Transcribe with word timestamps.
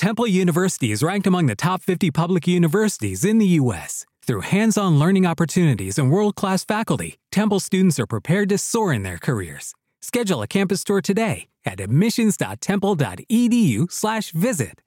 Temple 0.00 0.26
University 0.26 0.90
is 0.92 1.02
ranked 1.02 1.26
among 1.26 1.44
the 1.44 1.54
top 1.54 1.82
50 1.82 2.10
public 2.10 2.48
universities 2.48 3.22
in 3.22 3.36
the 3.36 3.44
U.S. 3.60 4.06
Through 4.26 4.48
hands 4.48 4.78
on 4.78 4.98
learning 4.98 5.26
opportunities 5.26 5.98
and 5.98 6.10
world 6.10 6.36
class 6.36 6.64
faculty, 6.64 7.18
Temple 7.30 7.60
students 7.60 8.00
are 8.00 8.06
prepared 8.06 8.48
to 8.48 8.56
soar 8.56 8.94
in 8.94 9.02
their 9.02 9.18
careers. 9.18 9.74
Schedule 10.00 10.40
a 10.40 10.46
campus 10.46 10.84
tour 10.84 11.02
today 11.02 11.48
at 11.66 11.80
admissions.temple.edu/slash 11.80 14.30
visit. 14.30 14.80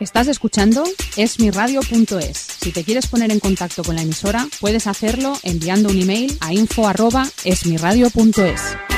Estás 0.00 0.26
escuchando 0.26 0.82
esmiradio.es. 1.16 2.36
Si 2.36 2.72
te 2.72 2.82
quieres 2.82 3.06
poner 3.06 3.30
en 3.30 3.38
contacto 3.38 3.84
con 3.84 3.94
la 3.94 4.02
emisora, 4.02 4.44
puedes 4.60 4.88
hacerlo 4.88 5.34
enviando 5.44 5.88
un 5.88 6.02
email 6.02 6.36
a 6.40 6.52
info@esmiradio.es. 6.52 8.97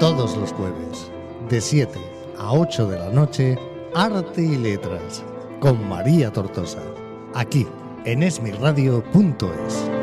Todos 0.00 0.36
los 0.36 0.52
jueves, 0.52 1.10
de 1.48 1.58
7 1.58 1.98
a 2.38 2.52
8 2.52 2.86
de 2.86 2.98
la 2.98 3.08
noche, 3.08 3.58
Arte 3.94 4.42
y 4.42 4.58
Letras, 4.58 5.24
con 5.58 5.88
María 5.88 6.30
Tortosa, 6.30 6.82
aquí 7.34 7.66
en 8.04 8.22
esmiradio.es. 8.22 9.95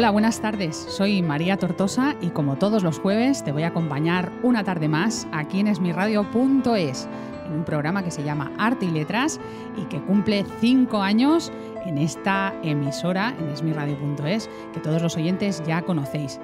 Hola, 0.00 0.12
buenas 0.12 0.40
tardes. 0.40 0.76
Soy 0.88 1.20
María 1.20 1.58
Tortosa 1.58 2.16
y 2.22 2.30
como 2.30 2.56
todos 2.56 2.82
los 2.82 2.98
jueves 2.98 3.44
te 3.44 3.52
voy 3.52 3.64
a 3.64 3.66
acompañar 3.66 4.32
una 4.42 4.64
tarde 4.64 4.88
más 4.88 5.26
aquí 5.30 5.60
en 5.60 5.66
esmirradio.es, 5.66 7.06
en 7.44 7.52
un 7.52 7.64
programa 7.66 8.02
que 8.02 8.10
se 8.10 8.22
llama 8.22 8.50
Arte 8.56 8.86
y 8.86 8.92
Letras 8.92 9.38
y 9.76 9.84
que 9.90 10.00
cumple 10.00 10.46
cinco 10.58 11.02
años 11.02 11.52
en 11.84 11.98
esta 11.98 12.54
emisora, 12.62 13.34
en 13.38 13.50
esmirradio.es, 13.50 14.48
que 14.72 14.80
todos 14.80 15.02
los 15.02 15.18
oyentes 15.18 15.62
ya 15.66 15.82
conocéis. 15.82 16.40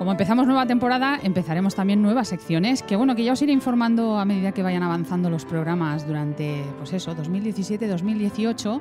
Como 0.00 0.12
empezamos 0.12 0.46
nueva 0.46 0.64
temporada, 0.64 1.20
empezaremos 1.22 1.74
también 1.74 2.00
nuevas 2.00 2.28
secciones, 2.28 2.82
que 2.82 2.96
bueno, 2.96 3.14
que 3.14 3.22
ya 3.22 3.34
os 3.34 3.42
iré 3.42 3.52
informando 3.52 4.18
a 4.18 4.24
medida 4.24 4.52
que 4.52 4.62
vayan 4.62 4.82
avanzando 4.82 5.28
los 5.28 5.44
programas 5.44 6.06
durante, 6.06 6.64
pues 6.78 6.94
eso, 6.94 7.14
2017-2018, 7.14 8.80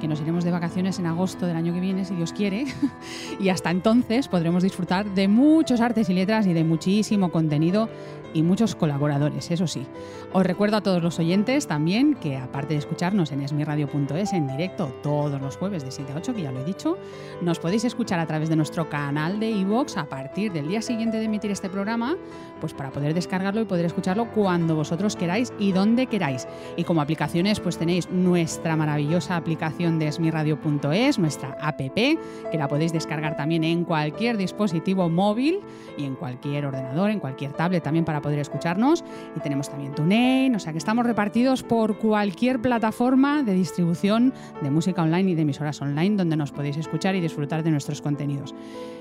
que 0.00 0.06
nos 0.06 0.20
iremos 0.20 0.44
de 0.44 0.52
vacaciones 0.52 1.00
en 1.00 1.06
agosto 1.06 1.46
del 1.46 1.56
año 1.56 1.74
que 1.74 1.80
viene, 1.80 2.04
si 2.04 2.14
Dios 2.14 2.32
quiere, 2.32 2.66
y 3.40 3.48
hasta 3.48 3.72
entonces 3.72 4.28
podremos 4.28 4.62
disfrutar 4.62 5.12
de 5.12 5.26
muchos 5.26 5.80
artes 5.80 6.08
y 6.08 6.14
letras 6.14 6.46
y 6.46 6.52
de 6.52 6.62
muchísimo 6.62 7.32
contenido 7.32 7.88
y 8.34 8.42
muchos 8.42 8.74
colaboradores, 8.74 9.50
eso 9.50 9.66
sí. 9.66 9.86
Os 10.32 10.44
recuerdo 10.44 10.76
a 10.76 10.80
todos 10.80 11.02
los 11.02 11.18
oyentes 11.18 11.66
también 11.66 12.14
que 12.14 12.36
aparte 12.36 12.74
de 12.74 12.78
escucharnos 12.78 13.32
en 13.32 13.42
esmiradio.es 13.42 14.32
en 14.32 14.46
directo 14.46 14.92
todos 15.02 15.40
los 15.40 15.56
jueves 15.56 15.84
de 15.84 15.90
7 15.90 16.12
a 16.12 16.16
8, 16.16 16.34
que 16.34 16.42
ya 16.42 16.52
lo 16.52 16.60
he 16.60 16.64
dicho, 16.64 16.96
nos 17.40 17.58
podéis 17.58 17.84
escuchar 17.84 18.20
a 18.20 18.26
través 18.26 18.48
de 18.48 18.56
nuestro 18.56 18.88
canal 18.88 19.40
de 19.40 19.50
iVoox 19.50 19.96
a 19.96 20.08
partir 20.08 20.52
del 20.52 20.68
día 20.68 20.82
siguiente 20.82 21.18
de 21.18 21.24
emitir 21.24 21.50
este 21.50 21.68
programa, 21.68 22.16
pues 22.60 22.74
para 22.74 22.90
poder 22.90 23.14
descargarlo 23.14 23.60
y 23.60 23.64
poder 23.64 23.86
escucharlo 23.86 24.30
cuando 24.30 24.76
vosotros 24.76 25.16
queráis 25.16 25.52
y 25.58 25.72
donde 25.72 26.06
queráis. 26.06 26.46
Y 26.76 26.84
como 26.84 27.00
aplicaciones, 27.00 27.60
pues 27.60 27.78
tenéis 27.78 28.10
nuestra 28.10 28.76
maravillosa 28.76 29.36
aplicación 29.36 29.98
de 29.98 30.08
esmiradio.es, 30.08 31.18
nuestra 31.18 31.56
app, 31.60 31.80
que 31.80 32.18
la 32.58 32.68
podéis 32.68 32.92
descargar 32.92 33.36
también 33.36 33.64
en 33.64 33.84
cualquier 33.84 34.36
dispositivo 34.36 35.08
móvil 35.08 35.60
y 35.96 36.04
en 36.04 36.14
cualquier 36.14 36.66
ordenador, 36.66 37.10
en 37.10 37.20
cualquier 37.20 37.52
tablet 37.52 37.82
también 37.82 38.04
para 38.04 38.19
poder 38.20 38.38
escucharnos. 38.38 39.04
Y 39.36 39.40
tenemos 39.40 39.68
también 39.68 39.94
TuneIn, 39.94 40.54
o 40.54 40.58
sea 40.58 40.72
que 40.72 40.78
estamos 40.78 41.06
repartidos 41.06 41.62
por 41.62 41.98
cualquier 41.98 42.60
plataforma 42.60 43.42
de 43.42 43.54
distribución 43.54 44.32
de 44.62 44.70
música 44.70 45.02
online 45.02 45.30
y 45.30 45.34
de 45.34 45.42
emisoras 45.42 45.80
online 45.82 46.16
donde 46.16 46.36
nos 46.36 46.52
podéis 46.52 46.76
escuchar 46.76 47.14
y 47.14 47.20
disfrutar 47.20 47.62
de 47.62 47.70
nuestros 47.70 48.02
contenidos. 48.02 48.54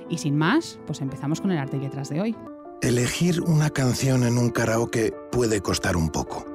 Y 0.09 0.17
sin 0.17 0.37
más, 0.37 0.79
pues 0.85 1.01
empezamos 1.01 1.41
con 1.41 1.51
el 1.51 1.57
arte 1.57 1.77
y 1.77 1.81
letras 1.81 2.09
de 2.09 2.21
hoy. 2.21 2.35
Elegir 2.81 3.41
una 3.41 3.69
canción 3.69 4.23
en 4.23 4.37
un 4.37 4.49
karaoke 4.49 5.13
puede 5.31 5.61
costar 5.61 5.97
un 5.97 6.09
poco. 6.09 6.45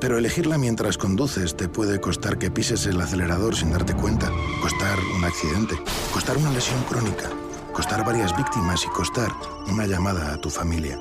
Pero 0.00 0.18
elegirla 0.18 0.58
mientras 0.58 0.98
conduces 0.98 1.56
te 1.56 1.68
puede 1.68 2.00
costar 2.00 2.38
que 2.38 2.50
pises 2.50 2.84
el 2.86 3.00
acelerador 3.00 3.56
sin 3.56 3.70
darte 3.70 3.94
cuenta, 3.94 4.30
costar 4.60 4.98
un 5.16 5.24
accidente, 5.24 5.76
costar 6.12 6.36
una 6.36 6.50
lesión 6.50 6.82
crónica, 6.82 7.30
costar 7.72 8.04
varias 8.04 8.36
víctimas 8.36 8.84
y 8.84 8.88
costar 8.88 9.30
una 9.72 9.86
llamada 9.86 10.34
a 10.34 10.38
tu 10.38 10.50
familia. 10.50 10.98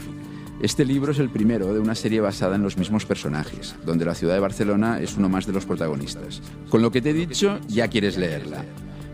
Este 0.63 0.87
libro 0.87 1.13
es 1.13 1.19
el 1.19 1.29
primero 1.29 1.75
de 1.75 1.81
una 1.81 1.95
serie 1.95 2.21
basada 2.21 2.57
en 2.57 2.63
los 2.63 2.79
mismos 2.79 3.05
personajes, 3.05 3.77
donde 3.85 4.07
la 4.07 4.15
ciudad 4.15 4.33
de 4.35 4.41
Barcelona 4.41 5.01
es 5.01 5.17
uno 5.17 5.29
más 5.29 5.47
de 5.47 5.53
los 5.53 5.67
protagonistas. 5.67 6.41
Con 6.71 6.81
lo 6.81 6.91
que 6.91 7.03
te 7.03 7.11
he 7.11 7.15
dicho, 7.15 7.59
ya 7.69 7.89
quieres 7.89 8.17
leerla. 8.17 8.65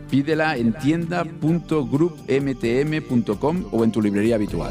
Pídela 0.09 0.57
en 0.57 0.73
tienda.groupmtm.com 0.75 3.65
o 3.73 3.83
en 3.83 3.91
tu 3.91 4.03
librería 4.03 4.37
habitual. 4.37 4.71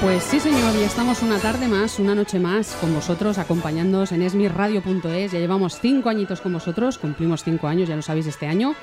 Pues 0.00 0.24
sí, 0.24 0.40
señor, 0.40 0.74
y 0.76 0.82
estamos 0.82 1.20
una 1.20 1.38
tarde 1.38 1.68
más, 1.68 1.98
una 1.98 2.14
noche 2.14 2.38
más 2.38 2.74
con 2.80 2.94
vosotros, 2.94 3.36
acompañándoos 3.36 4.12
en 4.12 4.22
esmirradio.es. 4.22 5.32
Ya 5.32 5.38
llevamos 5.38 5.78
cinco 5.78 6.08
añitos 6.08 6.40
con 6.40 6.54
vosotros, 6.54 6.96
cumplimos 6.96 7.44
cinco 7.44 7.68
años, 7.68 7.86
ya 7.86 7.96
lo 7.96 8.00
sabéis, 8.00 8.26
este 8.26 8.46
año, 8.46 8.74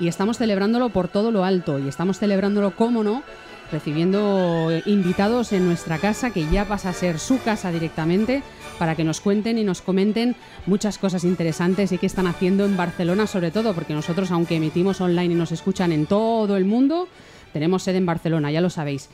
y 0.00 0.08
estamos 0.08 0.36
celebrándolo 0.36 0.88
por 0.88 1.06
todo 1.06 1.30
lo 1.30 1.44
alto, 1.44 1.78
y 1.78 1.86
estamos 1.86 2.18
celebrándolo, 2.18 2.74
cómo 2.74 3.04
no, 3.04 3.22
recibiendo 3.70 4.68
invitados 4.84 5.52
en 5.52 5.64
nuestra 5.64 5.98
casa, 5.98 6.30
que 6.30 6.50
ya 6.50 6.64
pasa 6.64 6.88
a 6.88 6.92
ser 6.92 7.20
su 7.20 7.40
casa 7.40 7.70
directamente, 7.70 8.42
para 8.76 8.96
que 8.96 9.04
nos 9.04 9.20
cuenten 9.20 9.58
y 9.58 9.62
nos 9.62 9.80
comenten 9.80 10.34
muchas 10.66 10.98
cosas 10.98 11.22
interesantes 11.22 11.92
y 11.92 11.98
qué 11.98 12.06
están 12.06 12.26
haciendo 12.26 12.64
en 12.64 12.76
Barcelona, 12.76 13.28
sobre 13.28 13.52
todo, 13.52 13.74
porque 13.74 13.94
nosotros, 13.94 14.32
aunque 14.32 14.56
emitimos 14.56 15.00
online 15.00 15.34
y 15.34 15.36
nos 15.36 15.52
escuchan 15.52 15.92
en 15.92 16.06
todo 16.06 16.56
el 16.56 16.64
mundo, 16.64 17.06
tenemos 17.52 17.84
sede 17.84 17.98
en 17.98 18.06
Barcelona, 18.06 18.50
ya 18.50 18.60
lo 18.60 18.70
sabéis. 18.70 19.08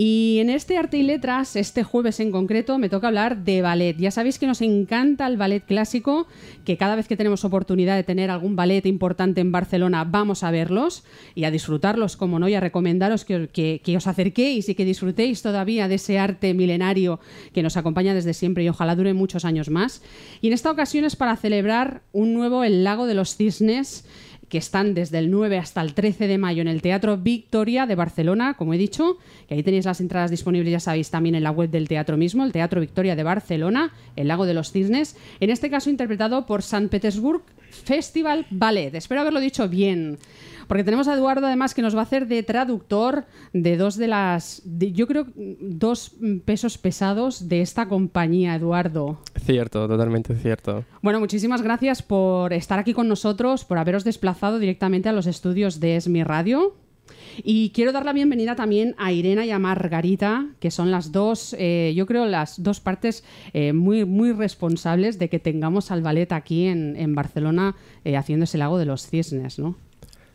Y 0.00 0.38
en 0.38 0.48
este 0.48 0.78
Arte 0.78 0.96
y 0.98 1.02
Letras, 1.02 1.56
este 1.56 1.82
jueves 1.82 2.20
en 2.20 2.30
concreto, 2.30 2.78
me 2.78 2.88
toca 2.88 3.08
hablar 3.08 3.38
de 3.38 3.62
ballet. 3.62 3.96
Ya 3.98 4.12
sabéis 4.12 4.38
que 4.38 4.46
nos 4.46 4.62
encanta 4.62 5.26
el 5.26 5.36
ballet 5.36 5.64
clásico, 5.66 6.28
que 6.64 6.76
cada 6.76 6.94
vez 6.94 7.08
que 7.08 7.16
tenemos 7.16 7.44
oportunidad 7.44 7.96
de 7.96 8.04
tener 8.04 8.30
algún 8.30 8.54
ballet 8.54 8.86
importante 8.86 9.40
en 9.40 9.50
Barcelona, 9.50 10.04
vamos 10.04 10.44
a 10.44 10.52
verlos 10.52 11.02
y 11.34 11.46
a 11.46 11.50
disfrutarlos, 11.50 12.16
como 12.16 12.38
no, 12.38 12.48
y 12.48 12.54
a 12.54 12.60
recomendaros 12.60 13.24
que, 13.24 13.48
que- 13.48 13.96
os 13.96 14.06
acerquéis 14.06 14.68
y 14.68 14.76
que 14.76 14.84
disfrutéis 14.84 15.42
todavía 15.42 15.88
de 15.88 15.96
ese 15.96 16.20
arte 16.20 16.54
milenario 16.54 17.18
que 17.52 17.64
nos 17.64 17.76
acompaña 17.76 18.14
desde 18.14 18.34
siempre 18.34 18.62
y 18.62 18.68
ojalá 18.68 18.94
dure 18.94 19.14
muchos 19.14 19.44
años 19.44 19.68
más. 19.68 20.00
Y 20.40 20.46
en 20.46 20.52
esta 20.52 20.70
ocasión 20.70 21.06
es 21.06 21.16
para 21.16 21.34
celebrar 21.34 22.02
un 22.12 22.34
nuevo 22.34 22.62
El 22.62 22.84
Lago 22.84 23.08
de 23.08 23.14
los 23.14 23.34
Cisnes 23.34 24.04
que 24.48 24.58
están 24.58 24.94
desde 24.94 25.18
el 25.18 25.30
9 25.30 25.58
hasta 25.58 25.80
el 25.80 25.94
13 25.94 26.26
de 26.26 26.38
mayo 26.38 26.62
en 26.62 26.68
el 26.68 26.82
Teatro 26.82 27.16
Victoria 27.16 27.86
de 27.86 27.94
Barcelona, 27.94 28.54
como 28.54 28.74
he 28.74 28.78
dicho, 28.78 29.18
que 29.48 29.54
ahí 29.54 29.62
tenéis 29.62 29.84
las 29.84 30.00
entradas 30.00 30.30
disponibles, 30.30 30.72
ya 30.72 30.80
sabéis, 30.80 31.10
también 31.10 31.34
en 31.34 31.42
la 31.42 31.50
web 31.50 31.70
del 31.70 31.88
teatro 31.88 32.16
mismo, 32.16 32.44
el 32.44 32.52
Teatro 32.52 32.80
Victoria 32.80 33.16
de 33.16 33.22
Barcelona, 33.22 33.92
el 34.16 34.28
Lago 34.28 34.46
de 34.46 34.54
los 34.54 34.72
Cisnes, 34.72 35.16
en 35.40 35.50
este 35.50 35.70
caso 35.70 35.90
interpretado 35.90 36.46
por 36.46 36.62
San 36.62 36.88
Petersburg 36.88 37.42
Festival 37.70 38.46
Ballet. 38.50 38.94
Espero 38.94 39.20
haberlo 39.20 39.40
dicho 39.40 39.68
bien. 39.68 40.18
Porque 40.66 40.84
tenemos 40.84 41.08
a 41.08 41.14
Eduardo 41.14 41.46
además 41.46 41.72
que 41.72 41.80
nos 41.80 41.96
va 41.96 42.00
a 42.00 42.02
hacer 42.02 42.26
de 42.26 42.42
traductor 42.42 43.24
de 43.54 43.78
dos 43.78 43.96
de 43.96 44.06
las, 44.06 44.60
de- 44.66 44.92
yo 44.92 45.06
creo, 45.06 45.26
dos 45.34 46.12
pesos 46.44 46.76
pesados 46.76 47.48
de 47.48 47.62
esta 47.62 47.88
compañía, 47.88 48.54
Eduardo. 48.54 49.18
Cierto, 49.46 49.88
totalmente 49.88 50.34
cierto. 50.34 50.84
Bueno, 51.00 51.20
muchísimas 51.20 51.62
gracias 51.62 52.02
por 52.02 52.52
estar 52.52 52.78
aquí 52.78 52.92
con 52.92 53.08
nosotros, 53.08 53.64
por 53.64 53.78
haberos 53.78 54.04
desplazado 54.04 54.58
directamente 54.58 55.08
a 55.08 55.12
los 55.12 55.26
estudios 55.26 55.80
de 55.80 55.96
Esmi 55.96 56.22
Radio. 56.22 56.74
Y 57.42 57.70
quiero 57.70 57.92
dar 57.92 58.04
la 58.04 58.12
bienvenida 58.12 58.56
también 58.56 58.94
a 58.98 59.12
Irena 59.12 59.44
y 59.46 59.50
a 59.50 59.58
Margarita, 59.58 60.46
que 60.60 60.70
son 60.70 60.90
las 60.90 61.12
dos, 61.12 61.54
eh, 61.58 61.92
yo 61.96 62.06
creo, 62.06 62.26
las 62.26 62.62
dos 62.62 62.80
partes 62.80 63.24
eh, 63.52 63.72
muy, 63.72 64.04
muy 64.04 64.32
responsables 64.32 65.18
de 65.18 65.28
que 65.28 65.38
tengamos 65.38 65.90
al 65.90 66.02
ballet 66.02 66.32
aquí 66.32 66.66
en, 66.66 66.96
en 66.96 67.14
Barcelona 67.14 67.76
eh, 68.04 68.16
haciendo 68.16 68.44
ese 68.44 68.58
lago 68.58 68.78
de 68.78 68.86
los 68.86 69.08
cisnes, 69.08 69.58
¿no? 69.58 69.76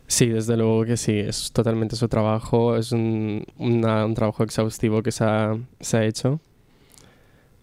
Sí, 0.06 0.26
desde 0.26 0.56
luego 0.56 0.84
que 0.84 0.96
sí, 0.96 1.12
es 1.12 1.50
totalmente 1.52 1.96
su 1.96 2.08
trabajo, 2.08 2.76
es 2.76 2.92
un, 2.92 3.44
un 3.58 3.80
trabajo 4.14 4.44
exhaustivo 4.44 5.02
que 5.02 5.12
se 5.12 5.24
se 5.80 5.96
ha 5.96 6.04
hecho. 6.04 6.40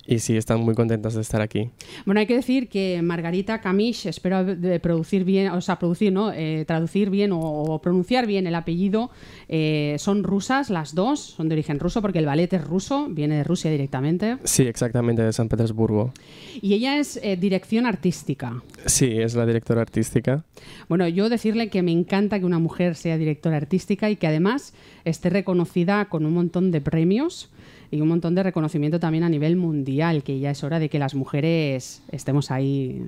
Y 0.06 0.20
sí, 0.20 0.36
están 0.36 0.62
muy 0.62 0.74
contentas 0.74 1.14
de 1.14 1.22
estar 1.22 1.42
aquí. 1.42 1.70
Bueno, 2.06 2.20
hay 2.20 2.26
que 2.26 2.36
decir 2.36 2.70
que 2.70 3.02
Margarita 3.04 3.62
Kamish, 3.62 4.08
espero 4.08 4.44
de 4.44 4.80
producir 4.80 5.24
bien, 5.24 5.52
o 5.52 5.62
sea, 5.62 5.78
producir, 5.78 6.12
¿no? 6.12 6.32
Eh, 6.34 6.66
traducir 6.66 7.10
bien 7.10 7.32
o, 7.32 7.40
o 7.40 7.82
pronunciar 7.82 8.26
bien 8.26 8.48
el 8.48 8.56
apellido, 8.56 9.12
eh, 9.48 9.96
son 10.00 10.24
rusas 10.24 10.70
las 10.70 10.96
dos, 10.96 11.20
son 11.20 11.50
de 11.50 11.56
origen 11.56 11.80
ruso 11.80 12.02
porque 12.02 12.20
el 12.20 12.26
ballet 12.26 12.52
es 12.52 12.64
ruso, 12.64 13.08
viene 13.10 13.36
de 13.36 13.44
Rusia 13.44 13.70
directamente. 13.70 14.38
Sí, 14.44 14.64
exactamente, 14.64 15.22
de 15.22 15.34
San 15.34 15.50
Petersburgo. 15.50 16.14
Y 16.62 16.74
ella 16.74 16.98
es 16.98 17.20
eh, 17.22 17.38
dirección 17.38 17.86
artística. 17.86 18.62
Sí, 18.86 19.20
es 19.20 19.36
la 19.36 19.46
directora 19.46 19.82
artística. 19.82 20.44
Bueno, 20.90 21.08
yo 21.08 21.30
decirle 21.30 21.70
que 21.70 21.84
me 21.84 21.92
encanta 21.92 22.40
que 22.40 22.46
una 22.46 22.60
mujer 22.60 22.96
sea 22.96 23.18
directora 23.18 23.58
artística 23.58 24.10
y 24.10 24.16
que 24.16 24.28
además 24.28 24.74
esté 25.06 25.30
reconocida 25.30 26.06
con 26.06 26.26
un 26.26 26.34
montón 26.34 26.72
de 26.72 26.82
premios 26.82 27.50
y 27.91 28.01
un 28.01 28.09
montón 28.09 28.35
de 28.35 28.43
reconocimiento 28.43 28.99
también 29.01 29.25
a 29.25 29.29
nivel 29.29 29.57
mundial, 29.57 30.23
que 30.23 30.39
ya 30.39 30.51
es 30.51 30.63
hora 30.65 30.79
de 30.79 30.89
que 30.89 30.99
las 30.99 31.15
mujeres 31.15 32.03
estemos 32.13 32.51
ahí 32.51 33.03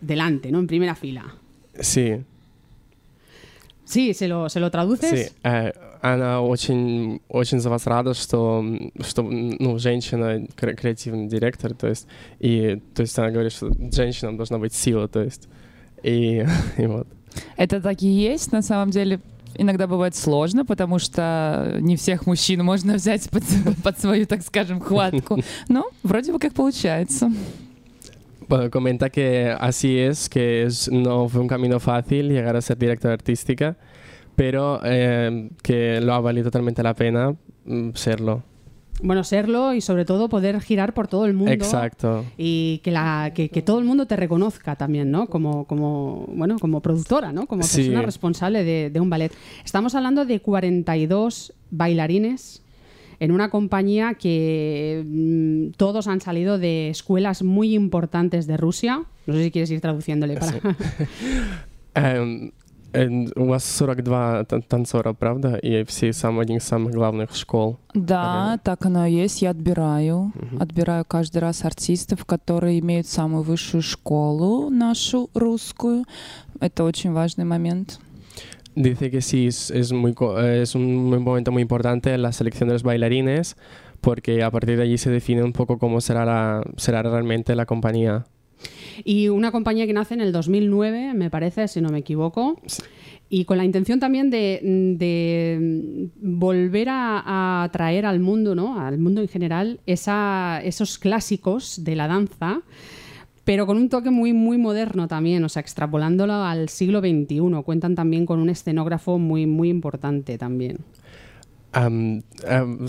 delante, 0.00 0.50
¿no? 0.50 0.58
En 0.58 0.66
primera 0.66 0.94
fila. 0.94 1.34
Sí, 1.80 2.16
Sí, 3.84 4.12
¿se 4.12 4.28
lo, 4.28 4.50
se 4.50 4.60
lo 4.60 4.70
traduces? 4.70 5.30
Sí, 5.30 5.34
э, 5.44 5.72
она 6.02 6.42
очень, 6.42 7.22
очень 7.30 7.58
за 7.58 7.70
вас 7.70 7.86
рада, 7.86 8.12
что, 8.12 8.62
что 9.00 9.22
ну, 9.22 9.78
женщина 9.78 10.46
кре- 10.54 10.74
креативный 10.74 11.26
директор, 11.26 11.72
то 11.72 11.86
есть, 11.86 12.06
и, 12.38 12.82
то 12.94 13.00
есть 13.00 13.18
она 13.18 13.30
говорит, 13.30 13.50
что 13.50 13.70
женщинам 13.90 14.36
должна 14.36 14.58
быть 14.58 14.74
сила, 14.74 15.08
то 15.08 15.22
есть, 15.22 15.48
и, 16.02 16.44
и 16.76 16.86
вот. 16.86 17.06
Это 17.56 17.80
так 17.80 18.02
и 18.02 18.08
есть, 18.08 18.52
на 18.52 18.60
самом 18.60 18.90
деле. 18.90 19.20
Иногда 19.57 19.87
бывает 19.87 20.15
сложно, 20.15 20.65
потому 20.65 20.99
что 20.99 21.77
не 21.79 21.95
всех 21.95 22.25
mужчин 22.25 22.63
можно 22.63 22.95
взять 22.95 23.29
под, 23.29 23.43
под 23.83 23.99
свою, 23.99 24.25
так 24.25 24.41
скажем, 24.41 24.79
хватку. 24.79 25.39
Но 25.67 25.85
вроде 26.03 26.31
бы 26.31 26.39
как 26.39 26.53
получается. 26.53 27.31
Bueno, 28.47 28.69
comenta 28.69 29.09
que 29.09 29.55
así 29.59 29.97
es, 29.97 30.27
que 30.27 30.63
es, 30.63 30.91
no 30.91 31.29
fue 31.29 31.41
un 31.41 31.47
camino 31.47 31.79
fácil 31.79 32.29
llegar 32.29 32.55
a 32.55 32.61
ser 32.61 32.77
directora 32.77 33.13
artística, 33.13 33.77
pero 34.35 34.81
eh, 34.83 35.49
que 35.61 36.01
lo 36.01 36.13
ha 36.13 36.19
valido 36.19 36.45
totalmente 36.45 36.83
la 36.83 36.93
pena 36.93 37.35
mm, 37.65 37.91
serlo. 37.93 38.43
bueno, 39.01 39.23
serlo 39.23 39.73
y 39.73 39.81
sobre 39.81 40.05
todo 40.05 40.29
poder 40.29 40.61
girar 40.61 40.93
por 40.93 41.07
todo 41.07 41.25
el 41.25 41.33
mundo. 41.33 41.51
Exacto. 41.51 42.25
Y 42.37 42.79
que, 42.83 42.91
la, 42.91 43.31
que, 43.33 43.49
todo 43.61 43.79
el 43.79 43.85
mundo 43.85 44.05
te 44.05 44.15
reconozca 44.15 44.75
también, 44.75 45.11
¿no? 45.11 45.27
Como, 45.27 45.65
como, 45.65 46.25
bueno, 46.27 46.57
como 46.59 46.81
productora, 46.81 47.31
¿no? 47.31 47.47
Como 47.47 47.61
persona 47.61 48.01
responsable 48.01 48.63
de, 48.63 48.99
un 48.99 49.09
ballet. 49.09 49.33
Estamos 49.65 49.95
hablando 49.95 50.25
de 50.25 50.39
42 50.39 51.53
bailarines 51.71 52.61
en 53.19 53.31
una 53.31 53.49
compañía 53.49 54.15
que 54.15 55.03
mm, 55.05 55.71
todos 55.77 56.07
han 56.07 56.21
salido 56.21 56.57
de 56.57 56.89
escuelas 56.89 57.41
muy 57.41 57.73
importantes 57.73 58.47
de 58.47 58.57
Rusia. 58.57 59.03
No 59.25 59.33
sé 59.33 59.45
si 59.45 59.51
quieres 59.51 59.71
ir 59.71 59.81
traduciéndole 59.81 60.35
para... 60.35 60.51
Sí. 60.51 60.59
Em, 61.95 62.49
у 63.35 63.45
вас 63.45 63.63
42 63.65 64.43
тан- 64.45 64.61
танцора, 64.61 65.13
правда? 65.13 65.55
И 65.57 65.83
все 65.85 66.13
сам 66.13 66.39
один 66.39 66.57
из 66.57 66.63
самых 66.63 66.93
главных 66.93 67.35
школ. 67.35 67.77
Да, 67.93 68.59
так 68.63 68.85
оно 68.85 69.05
и 69.05 69.13
есть. 69.13 69.41
Я 69.41 69.51
отбираю. 69.51 70.31
Отбираю 70.59 71.05
каждый 71.05 71.39
раз 71.39 71.65
артистов, 71.65 72.25
которые 72.25 72.79
имеют 72.79 73.07
самую 73.07 73.43
высшую 73.43 73.81
школу, 73.81 74.69
нашу 74.69 75.29
русскую. 75.33 76.05
Это 76.59 76.83
очень 76.83 77.11
важный 77.13 77.45
момент. 77.45 77.99
Dice 78.75 79.11
que 79.11 79.21
sí, 79.21 79.45
es, 79.47 79.69
es 79.69 79.91
muy, 79.91 80.15
es 80.61 80.73
un 80.73 81.09
momento 81.21 81.51
muy 81.51 81.61
importante 81.61 82.11
en 82.11 82.23
la 82.23 82.31
selección 82.31 82.69
de 82.69 82.73
los 82.73 82.81
bailarines, 82.81 83.55
porque 84.01 84.41
a 84.41 84.49
partir 84.49 84.77
de 84.77 84.83
allí 84.83 84.97
se 84.97 85.11
define 85.11 85.43
un 85.43 85.53
poco 85.53 85.77
cómo 85.77 86.01
será, 86.01 86.25
la, 86.25 86.63
será 86.77 87.03
realmente 87.03 87.53
la 87.55 87.67
compañía. 87.67 88.25
Y 89.03 89.29
una 89.29 89.51
compañía 89.51 89.85
que 89.85 89.93
nace 89.93 90.13
en 90.13 90.21
el 90.21 90.31
2009, 90.31 91.13
me 91.13 91.29
parece, 91.29 91.67
si 91.67 91.81
no 91.81 91.89
me 91.89 91.99
equivoco. 91.99 92.59
Y 93.29 93.45
con 93.45 93.57
la 93.57 93.65
intención 93.65 93.99
también 93.99 94.29
de, 94.29 94.59
de 94.97 96.09
volver 96.21 96.89
a, 96.89 97.63
a, 97.63 97.69
traer 97.71 98.05
al 98.05 98.19
mundo, 98.19 98.53
¿no? 98.53 98.79
al 98.79 98.99
mundo 98.99 99.21
en 99.21 99.27
general, 99.27 99.79
esos 99.85 100.99
clásicos 100.99 101.83
de 101.83 101.95
la 101.95 102.07
danza 102.07 102.61
pero 103.43 103.65
con 103.65 103.77
un 103.77 103.89
toque 103.89 104.09
muy, 104.09 104.31
muy 104.33 104.57
moderno 104.57 105.07
también, 105.07 105.43
o 105.43 105.49
sea, 105.49 105.59
extrapolándolo 105.61 106.33
al 106.33 106.69
siglo 106.69 106.99
XXI. 107.01 107.41
Cuentan 107.65 107.95
también 107.95 108.25
con 108.25 108.39
un 108.39 108.49
escenógrafo 108.49 109.17
muy, 109.19 109.45
muy 109.45 109.69
importante 109.69 110.37
también. 110.37 110.77
Um, 111.75 112.21
um, 112.49 112.87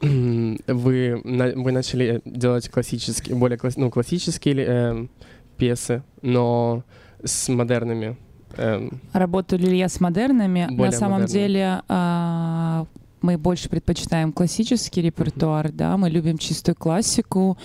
вы, 0.00 1.20
на- 1.24 1.52
вы 1.54 1.72
начали 1.72 2.20
делать 2.24 2.68
классические, 2.68 3.36
более 3.36 3.58
класс- 3.58 3.76
ну, 3.76 3.90
классические 3.90 4.64
эм, 4.64 5.10
пьесы, 5.56 6.02
но 6.22 6.82
с 7.24 7.48
модерными. 7.48 8.16
эм, 8.56 9.00
Работаю 9.12 9.60
ли 9.62 9.76
я 9.78 9.88
с 9.88 10.00
модернами? 10.00 10.66
Более 10.70 10.92
На 10.92 10.92
самом 10.92 11.20
модерными. 11.22 11.48
деле 11.48 11.82
а, 11.88 12.86
мы 13.22 13.38
больше 13.38 13.68
предпочитаем 13.68 14.32
классический 14.32 15.00
репертуар, 15.02 15.72
да, 15.72 15.96
мы 15.96 16.10
любим 16.10 16.38
чистую 16.38 16.74
классику, 16.76 17.56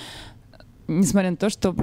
несмотря 0.87 1.31
на 1.31 1.37
то, 1.37 1.49
что 1.49 1.75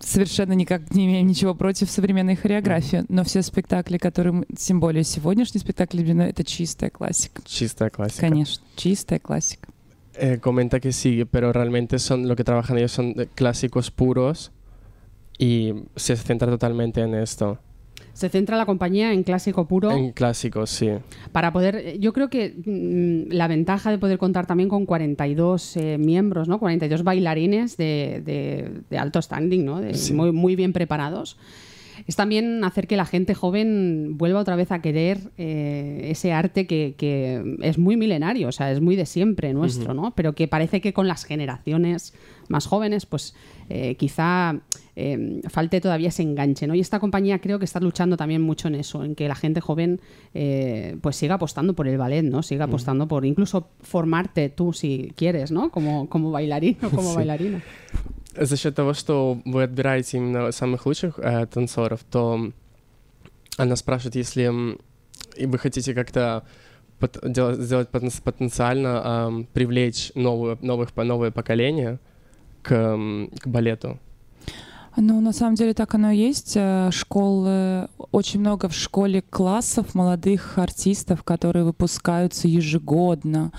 совершенно 0.00 0.54
никак 0.54 0.94
не 0.94 1.06
имеем 1.06 1.26
ничего 1.26 1.54
против 1.54 1.90
современной 1.90 2.34
хореографии, 2.34 3.04
но 3.10 3.22
все 3.22 3.42
спектакли, 3.42 3.98
которые, 3.98 4.32
мы- 4.32 4.46
тем 4.56 4.80
более 4.80 5.04
сегодняшний 5.04 5.60
спектакль, 5.60 6.00
это 6.02 6.42
чистая 6.42 6.88
классика. 6.90 7.42
чистая 7.44 7.90
классика. 7.90 8.20
Конечно, 8.20 8.64
чистая 8.76 9.18
классика. 9.18 9.68
Eh, 10.18 10.38
comenta 10.40 10.80
que 10.80 10.92
sí, 10.92 11.24
pero 11.30 11.52
realmente 11.52 11.98
son 11.98 12.26
lo 12.28 12.36
que 12.36 12.44
trabajan 12.44 12.76
ellos 12.78 12.92
son 12.92 13.14
clásicos 13.34 13.90
puros 13.90 14.50
y 15.38 15.72
se 15.96 16.16
centra 16.16 16.48
totalmente 16.50 17.00
en 17.00 17.14
esto. 17.14 17.58
Se 18.12 18.28
centra 18.28 18.56
la 18.58 18.66
compañía 18.66 19.12
en 19.12 19.22
clásico 19.22 19.66
puro. 19.68 19.92
En 19.92 20.10
clásicos, 20.12 20.68
sí. 20.70 20.90
para 21.32 21.52
poder, 21.52 21.98
yo 21.98 22.12
creo 22.12 22.28
que 22.28 22.54
mm, 22.66 23.32
la 23.32 23.46
ventaja 23.46 23.90
de 23.90 23.98
poder 23.98 24.18
contar 24.18 24.46
también 24.46 24.68
con 24.68 24.84
42 24.84 25.76
eh, 25.76 25.96
miembros, 25.96 26.48
¿no? 26.48 26.58
42 26.58 27.02
bailarines 27.04 27.76
de, 27.76 28.20
de- 28.24 28.80
de 28.90 28.98
alto 28.98 29.22
standing, 29.22 29.64
¿no? 29.64 29.80
De- 29.80 29.94
Sí. 29.94 30.12
muy, 30.12 30.32
muy 30.32 30.56
bien 30.56 30.72
preparados. 30.72 31.38
Es 32.06 32.16
también 32.16 32.64
hacer 32.64 32.86
que 32.86 32.96
la 32.96 33.04
gente 33.06 33.34
joven 33.34 34.16
vuelva 34.18 34.40
otra 34.40 34.56
vez 34.56 34.72
a 34.72 34.80
querer 34.80 35.18
eh, 35.38 36.08
ese 36.10 36.32
arte 36.32 36.66
que, 36.66 36.94
que 36.96 37.56
es 37.62 37.78
muy 37.78 37.96
milenario, 37.96 38.48
o 38.48 38.52
sea, 38.52 38.72
es 38.72 38.80
muy 38.80 38.96
de 38.96 39.06
siempre 39.06 39.52
nuestro, 39.52 39.94
¿no? 39.94 40.12
Pero 40.14 40.34
que 40.34 40.48
parece 40.48 40.80
que 40.80 40.92
con 40.92 41.08
las 41.08 41.24
generaciones 41.24 42.14
más 42.48 42.66
jóvenes, 42.66 43.06
pues 43.06 43.34
eh, 43.68 43.94
quizá 43.94 44.60
eh, 44.96 45.40
falte 45.48 45.80
todavía 45.80 46.08
ese 46.08 46.22
enganche, 46.22 46.66
¿no? 46.66 46.74
Y 46.74 46.80
esta 46.80 46.98
compañía 46.98 47.38
creo 47.38 47.58
que 47.60 47.64
está 47.64 47.78
luchando 47.80 48.16
también 48.16 48.42
mucho 48.42 48.66
en 48.68 48.74
eso, 48.74 49.04
en 49.04 49.14
que 49.14 49.28
la 49.28 49.36
gente 49.36 49.60
joven 49.60 50.00
eh, 50.34 50.96
pues 51.00 51.14
siga 51.16 51.36
apostando 51.36 51.74
por 51.74 51.86
el 51.86 51.96
ballet, 51.96 52.22
¿no? 52.24 52.42
Siga 52.42 52.64
apostando 52.64 53.06
por 53.06 53.24
incluso 53.24 53.68
formarte 53.82 54.48
tú 54.48 54.72
si 54.72 55.12
quieres, 55.16 55.52
¿no? 55.52 55.70
Como, 55.70 56.08
como 56.08 56.30
bailarín 56.32 56.76
o 56.82 56.90
como 56.90 57.10
Sí. 57.10 57.16
bailarina. 57.16 57.62
За 58.36 58.56
счет 58.56 58.74
того, 58.76 58.94
что 58.94 59.40
вы 59.44 59.64
отбираете 59.64 60.18
именно 60.18 60.52
самых 60.52 60.86
лучших 60.86 61.18
э, 61.18 61.46
танцоров, 61.46 62.00
то 62.10 62.52
она 63.56 63.76
спрашивает, 63.76 64.14
если 64.14 64.76
и 65.36 65.46
вы 65.46 65.58
хотите 65.58 65.94
как-то 65.94 66.44
пот- 67.00 67.20
дела- 67.24 67.54
сделать 67.54 67.88
потен- 67.90 68.22
потенциально 68.22 69.02
ам, 69.04 69.46
привлечь 69.52 70.12
новую, 70.14 70.58
новых, 70.62 70.92
по- 70.92 71.04
новое 71.04 71.30
поколение 71.30 71.98
к, 72.62 72.68
к 73.40 73.46
балету. 73.46 73.98
Ну, 74.96 75.20
на 75.20 75.32
самом 75.32 75.54
деле 75.54 75.72
так 75.72 75.94
оно 75.94 76.10
и 76.10 76.16
есть. 76.16 76.54
Э, 76.56 76.90
Школы, 76.92 77.88
очень 78.12 78.40
много 78.40 78.68
в 78.68 78.74
школе 78.74 79.22
классов 79.22 79.94
молодых 79.94 80.58
артистов, 80.58 81.22
которые 81.22 81.64
выпускаются 81.64 82.48
ежегодно. 82.48 83.52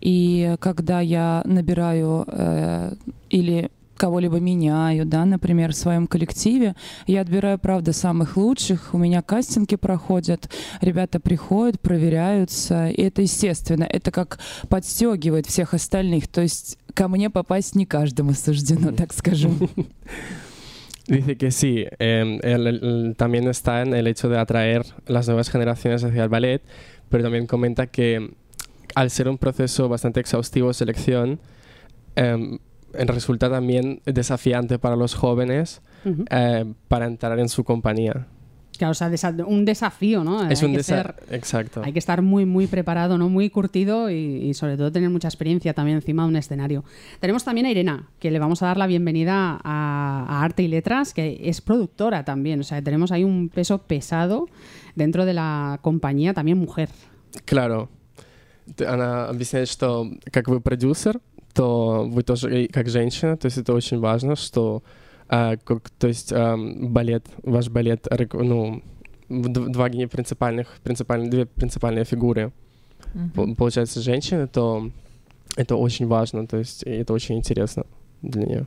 И 0.00 0.56
когда 0.60 1.00
я 1.00 1.42
набираю 1.46 2.24
э, 2.26 2.94
или 3.30 3.70
кого-либо 3.96 4.38
меняю, 4.40 5.04
да, 5.06 5.24
например, 5.24 5.72
в 5.72 5.76
своем 5.76 6.06
коллективе, 6.06 6.74
я 7.06 7.20
отбираю, 7.22 7.58
правда, 7.58 7.92
самых 7.92 8.36
лучших, 8.36 8.94
у 8.94 8.98
меня 8.98 9.22
кастинги 9.22 9.76
проходят, 9.76 10.50
ребята 10.80 11.20
приходят, 11.20 11.80
проверяются, 11.80 12.88
и 12.88 13.00
это 13.02 13.22
естественно, 13.22 13.84
это 13.84 14.10
как 14.10 14.38
подстегивает 14.68 15.46
всех 15.46 15.74
остальных, 15.74 16.28
то 16.28 16.40
есть 16.40 16.78
ко 16.94 17.08
мне 17.08 17.30
попасть 17.30 17.74
не 17.74 17.86
каждому 17.86 18.34
суждено, 18.34 18.92
так 18.92 19.12
скажем. 19.12 19.68
Dice 21.06 21.36
que 21.36 21.50
sí, 21.50 21.84
eh, 21.98 22.38
el- 22.42 22.66
el- 22.66 23.14
también 23.16 23.46
está 23.48 23.82
en 23.82 23.92
el 23.92 24.06
hecho 24.06 24.30
de 24.30 24.38
atraer 24.38 24.86
las 25.06 25.26
nuevas 25.26 25.50
generaciones 25.50 26.02
hacia 26.02 26.22
el 26.22 26.30
ballet, 26.30 26.62
pero 27.10 27.22
también 27.24 27.46
comenta 27.46 27.86
que 27.86 28.30
al 28.94 29.10
ser 29.10 29.28
un 29.28 29.36
proceso 29.36 29.86
bastante 29.88 30.20
exhaustivo 30.20 30.68
de 30.68 30.74
selección, 30.74 31.40
eh, 32.16 32.58
resulta 32.93 33.49
también 33.49 34.01
desafiante 34.05 34.79
para 34.79 34.95
los 34.95 35.13
jóvenes 35.13 35.81
Ujú. 36.05 36.25
eh, 36.29 36.65
para 36.87 37.05
entrar 37.05 37.37
en 37.39 37.49
su 37.49 37.63
compañía. 37.63 38.27
Claro, 38.77 38.91
o 38.91 38.95
sea, 38.95 39.09
desa- 39.09 39.45
un 39.45 39.65
desafío, 39.65 40.23
¿no? 40.23 40.49
es 40.49 40.61
Hay 40.63 40.65
un 40.69 40.73
que 40.73 40.79
desa- 40.79 40.85
ser- 41.03 41.15
Exacto. 41.31 41.81
Hay 41.83 41.91
que 41.91 41.99
estar 41.99 42.21
muy, 42.21 42.45
muy 42.45 42.65
preparado, 42.65 43.17
¿no? 43.17 43.27
Muy 43.27 43.49
curtido 43.49 44.09
y, 44.09 44.15
y 44.15 44.53
sobre 44.53 44.77
todo 44.77 44.89
tener 44.89 45.09
mucha 45.09 45.27
experiencia 45.27 45.73
también 45.73 45.97
encima 45.97 46.23
de 46.23 46.29
un 46.29 46.35
escenario. 46.37 46.85
Tenemos 47.19 47.43
también 47.43 47.65
a 47.65 47.71
Irena, 47.71 48.07
que 48.19 48.31
le 48.31 48.39
vamos 48.39 48.63
a 48.63 48.67
dar 48.67 48.77
la 48.77 48.87
bienvenida 48.87 49.59
a, 49.61 50.25
a 50.29 50.43
Arte 50.43 50.63
y 50.63 50.69
Letras, 50.69 51.13
que 51.13 51.41
es 51.43 51.59
productora 51.59 52.23
también. 52.23 52.61
O 52.61 52.63
sea, 52.63 52.81
tenemos 52.81 53.11
ahí 53.11 53.25
un 53.25 53.49
peso 53.49 53.79
pesado 53.79 54.47
dentro 54.95 55.25
de 55.25 55.33
la 55.33 55.79
compañía, 55.81 56.33
también 56.33 56.57
mujer. 56.57 56.87
Claro. 57.43 57.89
Т- 58.75 58.87
Она 58.87 59.27
объясняет, 59.27 59.67
что 59.67 60.09
как 60.31 60.47
вы 60.47 60.61
продюсер, 60.61 61.19
то 61.54 62.04
вы 62.08 62.22
тоже 62.22 62.66
как 62.72 62.88
женщина, 62.88 63.36
то 63.36 63.46
есть 63.46 63.58
это 63.58 63.72
очень 63.72 63.98
важно, 64.00 64.36
что 64.36 64.82
а, 65.28 65.56
как- 65.56 65.90
то 65.90 66.08
есть 66.08 66.32
ам, 66.32 66.92
балет, 66.92 67.24
ваш 67.42 67.68
балет, 67.68 68.06
ну, 68.34 68.82
два 69.28 69.88
принципальных, 70.06 70.66
принципальные, 70.82 71.30
две 71.30 71.46
принципиальные 71.46 72.04
фигуры, 72.04 72.52
Пол- 73.34 73.54
получается, 73.54 74.00
женщины, 74.00 74.46
то 74.48 74.90
это 75.56 75.76
очень 75.76 76.06
важно, 76.06 76.46
то 76.46 76.58
есть 76.58 76.82
это 76.82 77.12
очень 77.12 77.36
интересно 77.36 77.84
для 78.22 78.42
нее. 78.42 78.66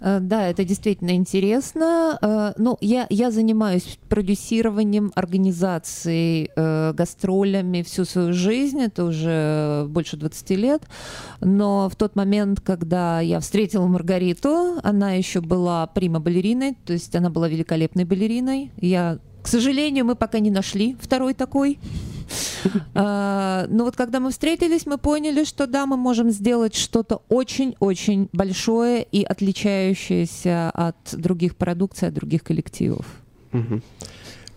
Э, 0.00 0.18
да, 0.20 0.48
это 0.48 0.64
действительно 0.64 1.12
интересно. 1.12 2.18
Э, 2.20 2.52
ну, 2.56 2.76
я, 2.80 3.06
я 3.10 3.30
занимаюсь 3.30 3.98
продюсированием, 4.08 5.12
организацией, 5.14 6.50
э, 6.56 6.92
гастролями 6.92 7.82
всю 7.82 8.04
свою 8.04 8.32
жизнь, 8.32 8.80
это 8.80 9.04
уже 9.04 9.86
больше 9.88 10.16
20 10.16 10.50
лет. 10.50 10.82
Но 11.40 11.88
в 11.88 11.96
тот 11.96 12.16
момент, 12.16 12.60
когда 12.60 13.20
я 13.20 13.40
встретила 13.40 13.86
Маргариту, 13.86 14.78
она 14.82 15.12
еще 15.12 15.40
была 15.40 15.86
прима-балериной, 15.86 16.76
то 16.84 16.92
есть 16.92 17.14
она 17.16 17.30
была 17.30 17.48
великолепной 17.48 18.04
балериной. 18.04 18.72
Я, 18.76 19.18
к 19.42 19.48
сожалению, 19.48 20.04
мы 20.04 20.14
пока 20.14 20.38
не 20.38 20.50
нашли 20.50 20.96
второй 21.00 21.34
такой. 21.34 21.78
А, 22.93 23.65
но 23.69 23.85
вот 23.85 23.95
когда 23.95 24.19
мы 24.19 24.31
встретились, 24.31 24.85
мы 24.85 24.97
поняли, 24.97 25.43
что 25.43 25.67
да, 25.67 25.85
мы 25.85 25.97
можем 25.97 26.29
сделать 26.29 26.75
что-то 26.75 27.21
очень-очень 27.29 28.29
большое 28.33 29.03
и 29.03 29.23
отличающееся 29.23 30.69
от 30.71 30.97
других 31.13 31.55
продукций, 31.55 32.09
от 32.09 32.13
других 32.13 32.43
коллективов. 32.43 33.05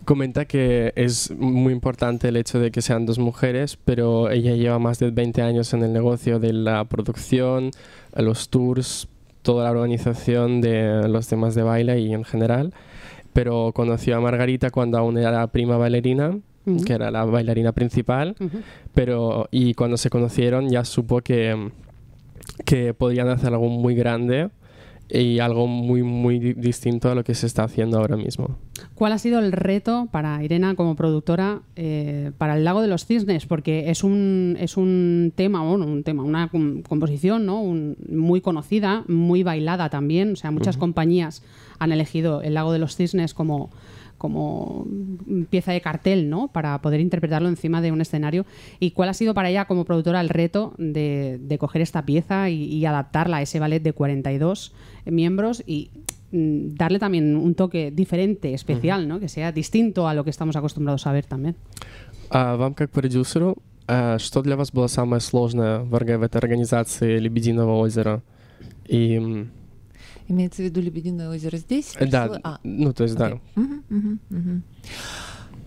Comenta 0.05 0.43
que 0.43 0.91
es 0.97 1.31
muy 1.31 1.71
importante 1.71 2.27
el 2.27 2.35
hecho 2.35 2.59
de 2.59 2.71
que 2.71 2.81
sean 2.81 3.05
dos 3.05 3.19
mujeres, 3.19 3.77
pero 3.85 4.29
ella 4.29 4.53
lleva 4.53 4.77
más 4.77 4.99
de 4.99 5.11
20 5.11 5.41
años 5.41 5.73
en 5.73 5.81
el 5.81 5.93
negocio 5.93 6.39
de 6.39 6.51
la 6.51 6.83
producción, 6.83 7.71
los 8.13 8.49
tours, 8.49 9.07
toda 9.43 9.63
la 9.63 9.71
organización 9.71 10.59
de 10.59 11.07
los 11.07 11.27
temas 11.27 11.55
de 11.55 11.63
baile 11.63 12.01
y 12.01 12.13
en 12.13 12.25
general. 12.25 12.73
Pero 13.31 13.71
conoció 13.73 14.17
a 14.17 14.19
Margarita 14.19 14.71
cuando 14.71 14.97
aún 14.97 15.17
era 15.17 15.47
prima 15.47 15.77
bailarina 15.77 16.37
que 16.84 16.92
era 16.92 17.10
la 17.10 17.24
bailarina 17.24 17.72
principal, 17.72 18.36
pero 18.94 19.48
y 19.50 19.74
cuando 19.74 19.96
se 19.96 20.10
conocieron 20.10 20.68
ya 20.68 20.84
supo 20.84 21.20
que, 21.20 21.70
que 22.64 22.94
podían 22.94 23.28
hacer 23.28 23.52
algo 23.52 23.68
muy 23.68 23.94
grande 23.94 24.50
y 25.10 25.38
algo 25.38 25.66
muy, 25.66 26.02
muy 26.02 26.38
distinto 26.38 27.10
a 27.10 27.14
lo 27.14 27.24
que 27.24 27.34
se 27.34 27.46
está 27.46 27.64
haciendo 27.64 27.98
ahora 27.98 28.16
mismo. 28.16 28.58
¿Cuál 28.94 29.12
ha 29.12 29.18
sido 29.18 29.38
el 29.38 29.52
reto 29.52 30.08
para 30.10 30.42
Irena 30.44 30.74
como 30.74 30.96
productora 30.96 31.62
eh, 31.76 32.32
para 32.36 32.56
el 32.56 32.64
Lago 32.64 32.82
de 32.82 32.88
los 32.88 33.06
Cisnes? 33.06 33.46
Porque 33.46 33.90
es 33.90 34.04
un, 34.04 34.56
es 34.60 34.76
un 34.76 35.32
tema, 35.34 35.62
bueno, 35.62 35.86
un 35.86 36.02
tema, 36.02 36.22
una 36.22 36.48
composición 36.48 37.46
¿no? 37.46 37.62
muy 38.08 38.40
conocida, 38.40 39.04
muy 39.08 39.42
bailada 39.42 39.88
también. 39.88 40.32
O 40.32 40.36
sea, 40.36 40.50
muchas 40.50 40.76
compañías 40.76 41.42
han 41.78 41.92
elegido 41.92 42.42
el 42.42 42.54
Lago 42.54 42.72
de 42.72 42.78
los 42.78 42.96
Cisnes 42.96 43.32
como 43.32 43.70
como 44.17 44.85
pieza 45.49 45.71
de 45.71 45.81
cartel, 45.81 46.29
¿no? 46.29 46.47
Para 46.47 46.81
poder 46.81 46.99
interpretarlo 46.99 47.49
encima 47.49 47.81
de 47.81 47.91
un 47.91 48.01
escenario. 48.01 48.45
¿Y 48.79 48.91
cuál 48.91 49.09
ha 49.09 49.13
sido 49.13 49.33
para 49.33 49.49
ella 49.49 49.65
como 49.65 49.85
productora 49.85 50.21
el 50.21 50.29
reto 50.29 50.73
de, 50.77 51.57
coger 51.59 51.81
esta 51.81 52.05
pieza 52.05 52.49
y, 52.49 52.85
adaptarla 52.85 53.37
a 53.37 53.41
ese 53.41 53.59
ballet 53.59 53.81
de 53.81 53.93
42 53.93 54.73
miembros 55.05 55.63
y 55.65 55.91
mm, 56.31 56.75
darle 56.75 56.99
también 56.99 57.35
un 57.35 57.55
toque 57.55 57.91
diferente, 57.91 58.53
especial, 58.53 59.07
¿no? 59.07 59.19
Que 59.19 59.29
sea 59.29 59.51
distinto 59.51 60.07
a 60.07 60.13
lo 60.13 60.23
que 60.23 60.29
estamos 60.29 60.55
acostumbrados 60.55 61.07
a 61.07 61.11
ver 61.11 61.25
también. 61.25 61.55
А 62.29 62.55
вам 62.57 62.73
как 62.73 62.89
продюсеру, 62.89 63.57
что 64.17 64.41
для 64.41 64.55
вас 64.55 64.71
было 64.71 64.87
самое 64.87 65.19
сложное 65.19 65.79
в 65.79 65.93
этой 65.93 66.37
организации 66.37 67.19
«Лебединого 67.19 67.77
озера»? 67.77 68.23
И 68.87 69.47
Имеется 70.28 70.62
в 70.62 70.64
виду 70.66 70.80
Лебединое 70.80 71.30
озеро 71.30 71.56
здесь? 71.56 71.94
Да, 71.98 72.38
а. 72.44 72.58
ну 72.62 72.92
то 72.92 73.04
есть 73.04 73.16
okay. 73.16 73.40
да. 73.54 73.62
Угу, 73.62 73.74
угу, 73.90 74.18
угу. 74.30 74.62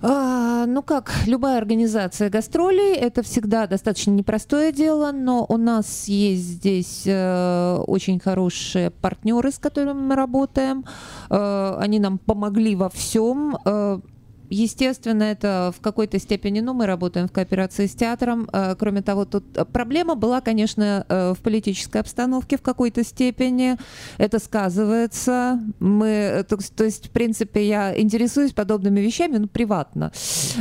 А, 0.03 0.65
ну 0.65 0.81
как, 0.81 1.13
любая 1.27 1.59
организация 1.59 2.29
гастролей 2.29 2.95
это 2.95 3.21
всегда 3.21 3.67
достаточно 3.67 4.11
непростое 4.11 4.71
дело, 4.71 5.11
но 5.11 5.45
у 5.47 5.57
нас 5.57 6.07
есть 6.07 6.41
здесь 6.41 7.03
э, 7.05 7.75
очень 7.85 8.19
хорошие 8.19 8.89
партнеры, 8.89 9.51
с 9.51 9.59
которыми 9.59 9.99
мы 9.99 10.15
работаем. 10.15 10.85
Э, 11.29 11.75
они 11.79 11.99
нам 11.99 12.17
помогли 12.17 12.75
во 12.75 12.89
всем. 12.89 13.57
Э, 13.63 13.99
Естественно, 14.51 15.23
это 15.23 15.73
в 15.73 15.79
какой-то 15.79 16.19
степени, 16.19 16.59
ну, 16.59 16.73
мы 16.73 16.85
работаем 16.85 17.29
в 17.29 17.31
кооперации 17.31 17.87
с 17.87 17.95
театром. 17.95 18.49
Э, 18.51 18.75
кроме 18.77 19.01
того, 19.01 19.23
тут 19.23 19.45
проблема 19.71 20.15
была, 20.15 20.41
конечно, 20.41 21.05
э, 21.07 21.33
в 21.33 21.41
политической 21.41 21.99
обстановке 22.01 22.57
в 22.57 22.61
какой-то 22.61 23.05
степени. 23.05 23.77
Это 24.17 24.39
сказывается. 24.39 25.57
Мы, 25.79 26.45
то, 26.49 26.57
то 26.57 26.83
есть, 26.83 27.07
в 27.07 27.11
принципе, 27.11 27.65
я 27.65 27.97
интересуюсь 27.97 28.51
подобными 28.51 28.99
вещами, 28.99 29.37
ну, 29.37 29.47
приватно. 29.47 30.11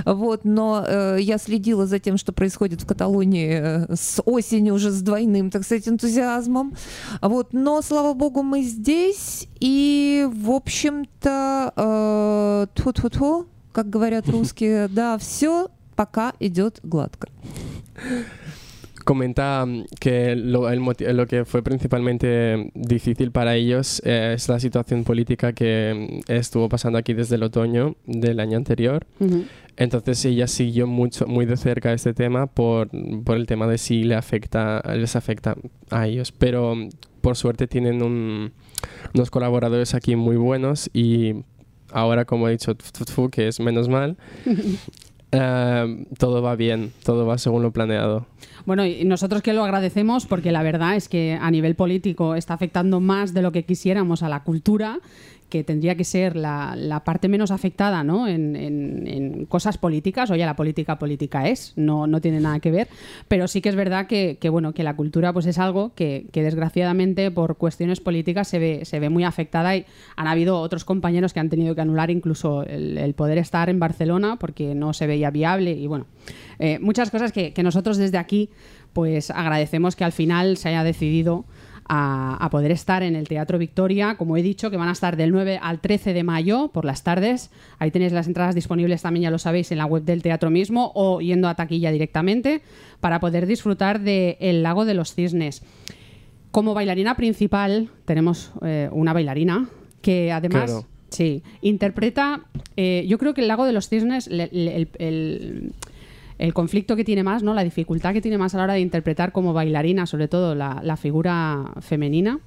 Вот, 0.04 0.44
но 0.44 0.84
э, 0.86 1.16
я 1.20 1.38
следила 1.38 1.84
за 1.86 1.98
тем, 1.98 2.16
что 2.16 2.32
происходит 2.32 2.82
в 2.82 2.86
Каталонии 2.86 3.92
с 3.92 4.22
осени 4.24 4.70
уже 4.70 4.92
с 4.92 5.02
двойным, 5.02 5.50
так 5.50 5.64
сказать, 5.64 5.88
энтузиазмом. 5.88 6.76
Вот, 7.20 7.52
но, 7.52 7.82
слава 7.82 8.14
богу, 8.14 8.44
мы 8.44 8.62
здесь, 8.62 9.48
и, 9.58 10.28
в 10.32 10.52
общем-то, 10.52 11.72
э, 11.74 12.66
тьфу-тьфу-тьфу, 12.76 13.46
как 13.71 13.89
говорят 13.89 14.29
русские, 14.29 14.87
да, 14.87 15.17
все 15.17 15.69
пока 15.95 16.33
идет 16.39 16.79
gladко. 16.83 17.27
Comenta 19.05 19.67
que 19.99 20.35
lo, 20.35 20.67
el, 20.67 20.81
lo, 21.15 21.27
que 21.27 21.45
fue 21.45 21.61
principalmente 21.61 22.71
difícil 22.73 23.31
para 23.31 23.55
ellos 23.55 24.01
eh, 24.03 24.33
es 24.35 24.49
la 24.49 24.59
situación 24.59 25.03
política 25.03 25.53
que 25.53 26.21
estuvo 26.27 26.69
pasando 26.69 26.97
aquí 26.97 27.13
desde 27.13 27.35
el 27.35 27.43
otoño 27.43 27.97
del 28.07 28.39
año 28.39 28.57
anterior. 28.57 29.05
Uh 29.19 29.25
-huh. 29.25 29.45
Entonces 29.77 30.25
ella 30.25 30.47
siguió 30.47 30.87
mucho, 30.87 31.27
muy 31.27 31.45
de 31.45 31.55
cerca 31.55 31.93
este 31.93 32.15
tema 32.15 32.47
por, 32.47 32.89
por 33.23 33.37
el 33.37 33.45
tema 33.45 33.67
de 33.67 33.77
si 33.77 34.03
le 34.03 34.15
afecta, 34.15 34.81
les 34.95 35.15
afecta 35.15 35.55
a 35.91 36.07
ellos. 36.07 36.31
Pero 36.31 36.75
por 37.21 37.35
suerte 37.35 37.67
tienen 37.67 38.01
un, 38.01 38.53
unos 39.13 39.29
colaboradores 39.29 39.93
aquí 39.93 40.15
muy 40.15 40.35
buenos 40.35 40.89
y 40.93 41.43
ahora 41.92 42.24
como 42.24 42.48
he 42.48 42.52
dicho, 42.52 42.76
que 43.30 43.48
es 43.48 43.60
menos 43.60 43.88
mal, 43.88 44.16
eh, 45.32 46.06
todo 46.18 46.42
va 46.42 46.56
bien, 46.56 46.92
todo 47.04 47.26
va 47.26 47.38
según 47.38 47.62
lo 47.62 47.72
planeado. 47.72 48.26
Bueno, 48.66 48.84
y 48.84 49.04
nosotros 49.04 49.42
que 49.42 49.52
lo 49.52 49.64
agradecemos 49.64 50.26
porque 50.26 50.52
la 50.52 50.62
verdad 50.62 50.96
es 50.96 51.08
que 51.08 51.38
a 51.40 51.50
nivel 51.50 51.74
político 51.74 52.34
está 52.34 52.54
afectando 52.54 53.00
más 53.00 53.32
de 53.34 53.42
lo 53.42 53.52
que 53.52 53.64
quisiéramos 53.64 54.22
a 54.22 54.28
la 54.28 54.42
cultura 54.42 54.98
que 55.50 55.64
tendría 55.64 55.94
que 55.96 56.04
ser 56.04 56.36
la, 56.36 57.02
parte 57.04 57.28
menos 57.28 57.50
afectada 57.50 58.02
¿no? 58.02 58.26
en, 58.26 59.46
cosas 59.48 59.76
políticas. 59.76 60.30
Oye, 60.30 60.46
la 60.46 60.56
política 60.56 60.98
política 60.98 61.48
es, 61.48 61.72
no, 61.76 62.06
no 62.06 62.20
tiene 62.20 62.40
nada 62.40 62.60
que 62.60 62.70
ver, 62.70 62.88
pero 63.28 63.48
sí 63.48 63.60
que 63.60 63.68
es 63.68 63.74
verdad 63.74 64.06
que, 64.06 64.38
bueno, 64.50 64.72
que 64.72 64.82
la 64.82 64.94
cultura 64.94 65.32
pues 65.32 65.46
es 65.46 65.58
algo 65.58 65.92
que, 65.94 66.26
desgraciadamente 66.32 67.30
por 67.30 67.56
cuestiones 67.56 68.00
políticas 68.00 68.48
se 68.48 68.58
ve, 68.58 68.84
se 68.84 69.00
ve 69.00 69.10
muy 69.10 69.24
afectada 69.24 69.76
y 69.76 69.84
han 70.16 70.26
habido 70.26 70.58
otros 70.60 70.84
compañeros 70.84 71.34
que 71.34 71.40
han 71.40 71.50
tenido 71.50 71.74
que 71.74 71.80
anular 71.82 72.10
incluso 72.10 72.62
el, 72.62 73.12
poder 73.14 73.38
estar 73.38 73.68
en 73.68 73.80
Barcelona 73.80 74.36
porque 74.36 74.74
no 74.74 74.92
se 74.92 75.06
veía 75.06 75.30
viable 75.30 75.72
y 75.72 75.86
bueno, 75.86 76.06
eh, 76.58 76.78
muchas 76.78 77.10
cosas 77.10 77.32
que, 77.32 77.52
que 77.52 77.62
nosotros 77.62 77.96
desde 77.96 78.18
aquí 78.18 78.50
pues 78.92 79.30
agradecemos 79.30 79.96
que 79.96 80.04
al 80.04 80.12
final 80.12 80.56
se 80.56 80.68
haya 80.68 80.84
decidido 80.84 81.44
a, 81.92 82.48
poder 82.52 82.70
estar 82.70 83.02
en 83.02 83.16
el 83.16 83.26
Teatro 83.26 83.58
Victoria, 83.58 84.16
como 84.16 84.36
he 84.36 84.42
dicho, 84.42 84.70
que 84.70 84.76
van 84.76 84.88
a 84.88 84.92
estar 84.92 85.16
del 85.16 85.32
9 85.32 85.58
al 85.60 85.80
13 85.80 86.12
de 86.12 86.22
mayo 86.22 86.68
por 86.68 86.84
las 86.84 87.02
tardes. 87.02 87.50
Ahí 87.80 87.90
tenéis 87.90 88.12
las 88.12 88.28
entradas 88.28 88.54
disponibles 88.54 89.02
también, 89.02 89.24
ya 89.24 89.30
lo 89.30 89.40
sabéis, 89.40 89.72
en 89.72 89.78
la 89.78 89.86
web 89.86 90.04
del 90.04 90.22
teatro 90.22 90.50
mismo 90.50 90.92
o 90.94 91.20
yendo 91.20 91.48
a 91.48 91.56
taquilla 91.56 91.90
directamente 91.90 92.62
para 93.00 93.18
poder 93.18 93.46
disfrutar 93.46 94.00
del 94.00 94.36
el 94.38 94.62
Lago 94.62 94.84
de 94.84 94.94
los 94.94 95.14
Cisnes. 95.14 95.62
Como 96.52 96.74
bailarina 96.74 97.16
principal 97.16 97.90
tenemos 98.04 98.52
eh, 98.62 98.88
una 98.92 99.12
bailarina 99.12 99.68
que 100.00 100.32
además... 100.32 100.86
Sí, 101.10 101.42
interpreta, 101.60 102.44
eh, 102.76 103.04
yo 103.08 103.18
creo 103.18 103.34
que 103.34 103.40
el 103.40 103.48
Lago 103.48 103.64
de 103.66 103.72
los 103.72 103.88
Cisnes, 103.88 104.28
el 104.28 104.88
el 104.96 105.72
conflicto 106.54 106.96
que 106.96 107.04
tiene 107.04 107.22
más, 107.22 107.42
¿no? 107.42 107.52
La 107.52 107.64
dificultad 107.64 108.14
que 108.14 108.22
tiene 108.22 108.38
más 108.38 108.54
a 108.54 108.58
la 108.58 108.64
hora 108.64 108.74
de 108.74 108.80
interpretar 108.80 109.30
como 109.30 109.52
bailarina, 109.52 110.06
sobre 110.06 110.26
todo 110.26 110.54
la, 110.54 110.96
figura 110.96 111.72
femenina, 111.80 112.40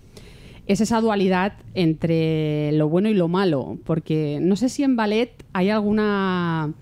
es 0.66 0.82
esa 0.82 1.00
dualidad 1.00 1.54
entre 1.76 2.72
lo 2.72 2.90
bueno 2.90 3.10
y 3.10 3.14
lo 3.14 3.28
malo. 3.28 3.78
Porque 3.86 4.40
no 4.42 4.56
sé 4.56 4.70
si 4.70 4.84
en 4.84 4.96
ballet 4.96 5.32
hay 5.54 5.70
alguna 5.70 6.74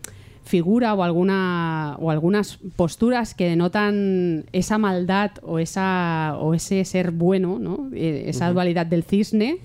figura 0.45 0.93
o 0.93 1.04
alguna 1.04 1.97
o 2.00 2.12
algunas 2.12 2.60
posturas 2.78 3.34
que 3.34 3.47
denotan 3.47 4.45
esa 4.54 4.78
maldad 4.78 5.32
o 5.43 5.60
esa 5.60 6.38
o 6.39 6.54
ese 6.54 6.86
ser 6.86 7.12
bueno, 7.12 7.60
¿no? 7.60 7.89
Eh, 7.93 8.26
esa 8.28 8.52
dualidad 8.52 8.86
del 8.86 9.04
cisne 9.04 9.60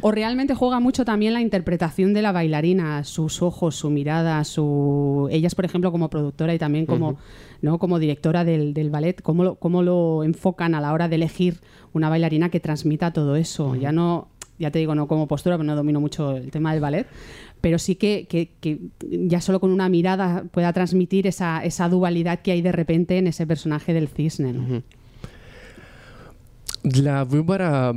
o 0.00 0.10
realmente 0.10 0.54
juega 0.54 0.80
mucho 0.80 1.04
también 1.04 1.32
la 1.32 1.40
interpretación 1.40 2.14
de 2.14 2.22
la 2.22 2.32
bailarina, 2.32 3.04
sus 3.04 3.42
ojos, 3.42 3.76
su 3.76 3.90
mirada, 3.90 4.42
su 4.44 5.28
ellas, 5.30 5.54
por 5.54 5.64
ejemplo, 5.64 5.92
como 5.92 6.10
productora 6.10 6.54
y 6.54 6.58
también 6.58 6.86
como, 6.86 7.16
¿no? 7.62 7.78
como 7.78 7.98
directora 7.98 8.44
del, 8.44 8.90
ballet, 8.90 9.20
cómo 9.22 9.44
lo, 9.44 9.54
cómo 9.56 9.82
lo 9.82 10.24
enfocan 10.24 10.74
a 10.74 10.80
la 10.80 10.92
hora 10.92 11.08
de 11.08 11.16
elegir 11.16 11.60
una 11.92 12.08
bailarina 12.08 12.50
que 12.50 12.60
transmita 12.60 13.12
todo 13.12 13.36
eso. 13.36 13.74
Ya 13.74 13.92
no, 13.92 14.28
ya 14.60 14.70
te 14.70 14.78
digo, 14.78 14.94
no 14.94 15.08
como 15.08 15.26
postura, 15.26 15.56
pero 15.56 15.64
no 15.64 15.74
domino 15.74 16.00
mucho 16.00 16.36
el 16.36 16.50
tema 16.50 16.72
del 16.72 16.80
ballet, 16.80 17.06
pero 17.60 17.78
sí 17.78 17.96
que, 17.96 18.26
que, 18.28 18.80
ya 19.00 19.40
solo 19.40 19.58
con 19.58 19.70
una 19.70 19.88
mirada 19.88 20.44
pueda 20.50 20.72
transmitir 20.72 21.26
esa, 21.26 21.64
esa, 21.64 21.88
dualidad 21.88 22.40
que 22.40 22.52
hay 22.52 22.62
de 22.62 22.72
repente 22.72 23.18
en 23.18 23.26
ese 23.26 23.46
personaje 23.46 23.92
del 23.94 24.08
cisne. 24.08 24.82
Для 26.82 27.24
выбора 27.24 27.94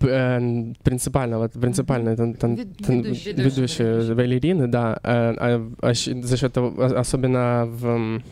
э, 0.00 0.72
принципального, 0.82 1.48
принципальной 1.48 2.16
тан, 2.16 2.34
тан, 2.34 2.56
тан, 2.86 3.02
Ведущей, 3.02 3.32
ведущей 3.32 4.14
балерины, 4.14 4.66
да, 4.68 4.98
э, 5.02 5.34
а, 5.38 5.70
а 5.80 5.94
за 5.94 6.36
счет 6.36 6.52
того, 6.52 6.74
а- 6.78 7.00
особенно 7.00 7.64
в 7.66 7.86
м, 7.86 8.22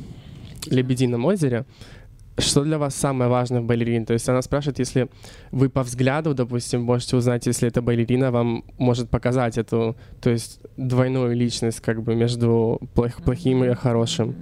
Лебедином 0.66 1.24
озере, 1.24 1.64
что 2.38 2.64
для 2.64 2.76
вас 2.78 2.94
самое 2.94 3.30
важное 3.30 3.60
в 3.60 3.64
балерине? 3.64 4.04
То 4.04 4.12
есть 4.12 4.28
она 4.28 4.42
спрашивает, 4.42 4.78
если 4.80 5.08
вы 5.52 5.68
по 5.70 5.82
взгляду, 5.82 6.34
допустим, 6.34 6.82
можете 6.82 7.16
узнать, 7.16 7.46
если 7.46 7.68
эта 7.68 7.80
балерина 7.80 8.30
вам 8.30 8.62
может 8.78 9.08
показать 9.08 9.56
эту, 9.58 9.96
то 10.20 10.30
есть 10.30 10.60
двойную 10.76 11.34
личность 11.34 11.80
как 11.80 12.02
бы 12.02 12.14
между 12.14 12.78
плох- 12.94 13.22
плохим 13.22 13.64
и 13.64 13.72
хорошим. 13.74 14.34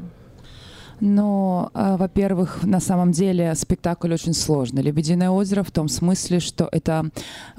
Но, 1.04 1.68
а, 1.74 1.96
во-первых, 1.96 2.62
на 2.62 2.78
самом 2.78 3.10
деле 3.10 3.52
спектакль 3.56 4.12
очень 4.12 4.34
сложный. 4.34 4.82
«Лебединое 4.82 5.30
озеро» 5.30 5.64
в 5.64 5.72
том 5.72 5.88
смысле, 5.88 6.38
что 6.38 6.68
это 6.70 7.10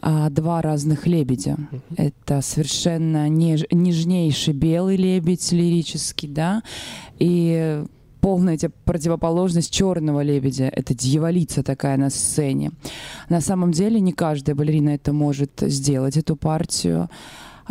а, 0.02 0.30
два 0.30 0.62
разных 0.62 1.08
лебедя. 1.08 1.58
Это 1.98 2.42
совершенно 2.42 3.28
неж- 3.28 3.68
нежнейший 3.70 4.54
белый 4.54 4.96
лебедь 4.96 5.52
лирический, 5.52 6.30
да, 6.30 6.64
и 7.20 7.84
полная 8.22 8.58
противоположность 8.86 9.72
черного 9.74 10.22
лебедя. 10.22 10.70
Это 10.70 10.96
дьяволица 10.96 11.64
такая 11.64 11.98
на 11.98 12.10
сцене. 12.10 12.72
На 13.28 13.42
самом 13.42 13.74
деле 13.74 14.00
не 14.00 14.14
каждая 14.14 14.56
балерина 14.56 14.92
это 14.92 15.12
может 15.12 15.52
сделать, 15.60 16.16
эту 16.16 16.38
партию, 16.38 17.10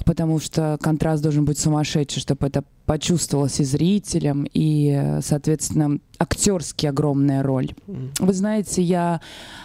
потому 0.04 0.38
что 0.38 0.78
контраст 0.80 1.22
должен 1.22 1.44
быть 1.44 1.58
сумасшедший, 1.58 2.20
чтобы 2.20 2.46
это 2.46 2.64
почувствовалось 2.86 3.60
и 3.60 3.64
зрителям, 3.64 4.46
и, 4.52 5.18
соответственно, 5.22 5.98
актерски 6.18 6.86
огромная 6.86 7.42
роль. 7.42 7.72
Вы 8.18 8.32
знаете, 8.32 8.82
я 8.82 9.20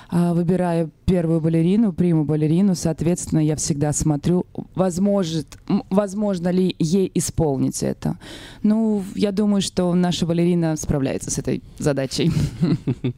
а, 0.09 0.33
выбираю 0.33 0.91
первую 1.05 1.41
балерину, 1.41 1.93
приму 1.93 2.23
балерину, 2.23 2.75
соответственно, 2.75 3.39
я 3.39 3.55
всегда 3.55 3.91
смотрю, 3.91 4.45
возможет, 4.73 5.57
м, 5.67 5.83
возможно 5.89 6.49
ли 6.49 6.75
ей 6.79 7.11
исполнить 7.13 7.83
это. 7.83 8.17
Ну, 8.63 9.03
я 9.15 9.31
думаю, 9.31 9.61
что 9.61 9.93
наша 9.93 10.25
балерина 10.25 10.75
справляется 10.77 11.29
с 11.29 11.37
этой 11.37 11.61
задачей. 11.77 12.31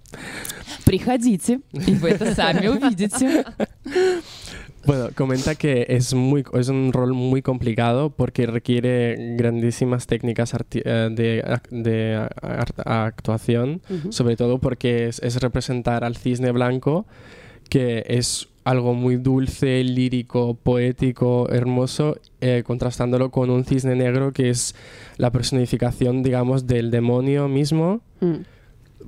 Приходите, 0.85 1.61
и 1.71 1.93
вы 1.95 2.09
это 2.09 2.33
сами 2.33 2.67
увидите. 2.67 3.45
Bueno, 4.85 5.09
comenta 5.15 5.55
que 5.55 5.85
es, 5.89 6.13
muy, 6.13 6.43
es 6.53 6.69
un 6.69 6.93
rol 6.93 7.13
muy 7.13 7.41
complicado 7.41 8.09
porque 8.09 8.45
requiere 8.45 9.35
grandísimas 9.35 10.07
técnicas 10.07 10.53
eh, 10.53 11.09
de, 11.11 11.59
de 11.69 12.29
actuación, 12.85 13.81
Ujú. 13.89 14.11
sobre 14.11 14.37
todo 14.37 14.59
porque 14.59 15.07
es, 15.07 15.19
es 15.19 15.41
representar 15.41 16.03
al 16.03 16.15
cisne 16.15 16.51
blanco, 16.51 17.05
que 17.69 18.05
es 18.07 18.47
algo 18.63 18.93
muy 18.93 19.17
dulce, 19.17 19.83
lírico, 19.83 20.53
poético, 20.55 21.49
hermoso, 21.49 22.17
eh, 22.39 22.63
contrastándolo 22.65 23.31
con 23.31 23.49
un 23.49 23.65
cisne 23.65 23.95
negro 23.95 24.31
que 24.31 24.49
es 24.49 24.75
la 25.17 25.31
personificación, 25.31 26.23
digamos, 26.23 26.67
del 26.67 26.91
demonio 26.91 27.47
mismo. 27.47 28.01
Mm. 28.21 28.35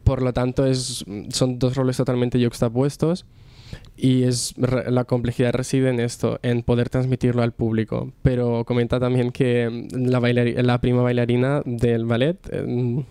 Por 0.04 0.22
lo 0.22 0.34
tanto, 0.34 0.66
es, 0.66 1.06
son 1.30 1.60
dos 1.60 1.76
roles 1.76 1.98
totalmente 1.98 2.40
yuxtapuestos 2.40 3.26
y 3.96 4.24
es, 4.24 4.56
la 4.58 5.04
complejidad 5.06 5.54
reside 5.54 5.90
en 5.90 6.00
esto, 6.00 6.40
en 6.42 6.64
poder 6.64 6.90
transmitirlo 6.90 7.44
al 7.44 7.52
público. 7.52 8.12
Pero 8.22 8.66
comenta 8.66 9.00
también 9.00 9.32
que 9.32 9.88
la, 9.92 10.20
la 10.20 10.82
prima 10.82 11.02
bailarina 11.02 11.62
del 11.66 12.06
ballet, 12.06 12.38
eh, 12.52 13.04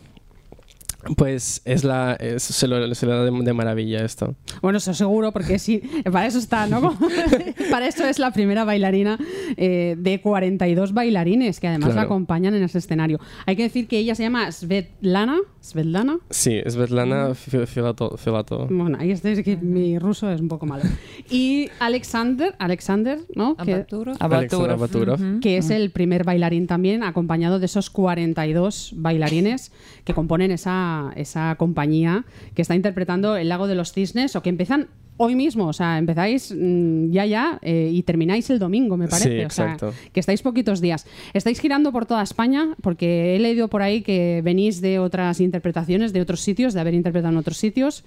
pues 1.17 1.63
es 1.65 1.85
la, 1.85 2.15
es, 2.15 2.43
se, 2.43 2.67
lo, 2.69 2.95
se, 2.95 3.07
lo, 3.07 3.13
da 3.13 3.25
de, 3.25 3.31
de, 3.31 3.53
maravilla 3.53 4.05
esto. 4.05 4.35
Bueno, 4.63 4.79
eso 4.79 4.95
seguro, 4.95 5.33
porque 5.33 5.59
sí, 5.59 5.83
para 6.05 6.27
eso 6.27 6.39
está, 6.39 6.67
¿no? 6.67 6.97
para 7.71 7.87
eso 7.87 8.05
es 8.07 8.19
la 8.19 8.33
primera 8.33 8.65
bailarina 8.65 9.19
eh, 9.57 9.97
de 9.99 10.21
42 10.21 10.93
bailarines 10.93 11.61
que 11.61 11.69
además 11.69 11.89
claro. 11.89 12.01
la 12.01 12.03
acompañan 12.03 12.55
en 12.55 12.63
ese 12.63 12.79
escenario. 12.79 13.19
Hay 13.47 13.57
que 13.57 13.63
decir 13.63 13.89
que 13.89 13.99
ella 13.99 14.15
se 14.15 14.23
llama 14.23 14.51
Svetlana. 14.53 15.39
¿Svetlana? 15.61 16.19
Sí, 16.31 16.61
Svetlana 16.67 17.31
mm. 17.31 17.67
Filato. 17.67 18.67
Bueno, 18.71 18.99
ahí 19.01 19.11
este 19.11 19.33
es 19.33 19.43
que 19.43 19.57
mi 19.57 19.99
ruso 19.99 20.31
es 20.31 20.41
un 20.41 20.49
poco 20.49 20.67
malo. 20.67 20.85
Y 21.31 21.69
Alexander, 21.79 22.57
Alexander, 22.59 23.21
¿no? 23.37 23.55
Abaturov. 23.57 24.17
Abaturov, 24.19 25.41
Que 25.41 25.59
es 25.59 25.71
el 25.71 25.91
primer 25.91 26.25
bailarín 26.25 26.67
también, 26.67 27.05
acompañado 27.05 27.61
de 27.61 27.67
esos 27.67 27.89
42 27.89 28.95
bailarines 28.97 29.71
que 30.05 30.13
componen 30.13 30.51
esa 30.51 30.90
esa 31.16 31.56
compañía 31.58 32.26
que 32.54 32.62
está 32.62 32.76
interpretando 32.76 33.38
El 33.38 33.50
Lago 33.50 33.68
de 33.68 33.76
los 33.76 33.92
Cisnes 33.94 34.36
o 34.36 34.42
que 34.42 34.50
empiezan 34.50 34.88
hoy 35.18 35.36
mismo, 35.36 35.68
o 35.68 35.74
sea, 35.74 35.98
empezáis 35.98 36.54
mm, 36.56 37.12
ya 37.12 37.26
ya 37.26 37.60
eh, 37.62 37.90
y 37.92 38.04
termináis 38.04 38.50
el 38.50 38.60
domingo, 38.60 38.98
me 38.98 39.08
parece. 39.08 39.40
Sí, 39.40 39.46
o 39.46 39.50
sea, 39.50 39.74
exacto. 39.74 39.94
que 40.12 40.20
estáis 40.20 40.42
poquitos 40.42 40.82
días. 40.82 41.06
Estáis 41.34 41.60
girando 41.60 41.92
por 41.92 42.06
toda 42.06 42.22
España 42.24 42.76
porque 42.82 43.36
he 43.36 43.40
leído 43.40 43.68
por 43.68 43.82
ahí 43.82 44.02
que 44.02 44.42
venís 44.44 44.82
de 44.82 45.00
otras 45.00 45.40
interpretaciones, 45.40 46.14
de 46.14 46.22
otros 46.22 46.42
sitios, 46.42 46.74
de 46.74 46.82
haber 46.82 46.94
interpretado 46.94 47.34
en 47.34 47.38
otros 47.38 47.58
sitios. 47.58 48.04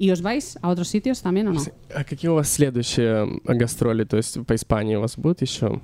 ¿Y 0.00 0.12
os 0.12 0.22
vais 0.22 0.56
a 0.62 0.68
otros 0.68 0.86
sitios 0.88 1.22
también 1.22 1.48
o 1.48 1.52
no? 1.52 1.60
А 1.92 2.04
какие 2.04 2.30
у 2.30 2.34
вас 2.34 2.48
следующие 2.48 3.22
м, 3.24 3.40
гастроли, 3.44 4.04
то 4.04 4.16
есть 4.16 4.38
по 4.46 4.54
Испании 4.54 4.94
у 4.94 5.00
вас 5.00 5.16
будут 5.16 5.42
еще? 5.42 5.80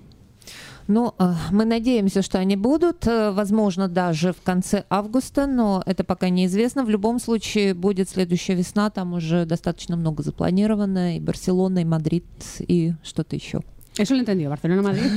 Ну, 0.92 1.14
э, 1.20 1.34
мы 1.52 1.66
надеемся, 1.66 2.24
что 2.24 2.40
они 2.40 2.56
будут, 2.56 3.06
э, 3.06 3.30
возможно, 3.32 3.88
даже 3.88 4.34
в 4.34 4.42
конце 4.42 4.86
августа, 4.90 5.46
но 5.46 5.84
это 5.86 6.04
пока 6.04 6.30
неизвестно. 6.30 6.84
В 6.84 6.90
любом 6.90 7.20
случае 7.20 7.76
будет 7.76 8.10
следующая 8.10 8.56
весна, 8.56 8.90
там 8.90 9.14
уже 9.14 9.46
достаточно 9.46 9.96
много 9.98 10.24
запланировано, 10.24 11.18
и 11.18 11.20
Барселона, 11.20 11.80
и 11.80 11.86
Мадрид, 11.86 12.26
и 12.68 12.94
что-то 13.04 13.36
еще. 13.36 13.60
Eso 14.00 14.14
lo 14.14 14.18
he 14.18 14.22
entendido, 14.22 14.50
Barcelona-Madrid. 14.50 15.12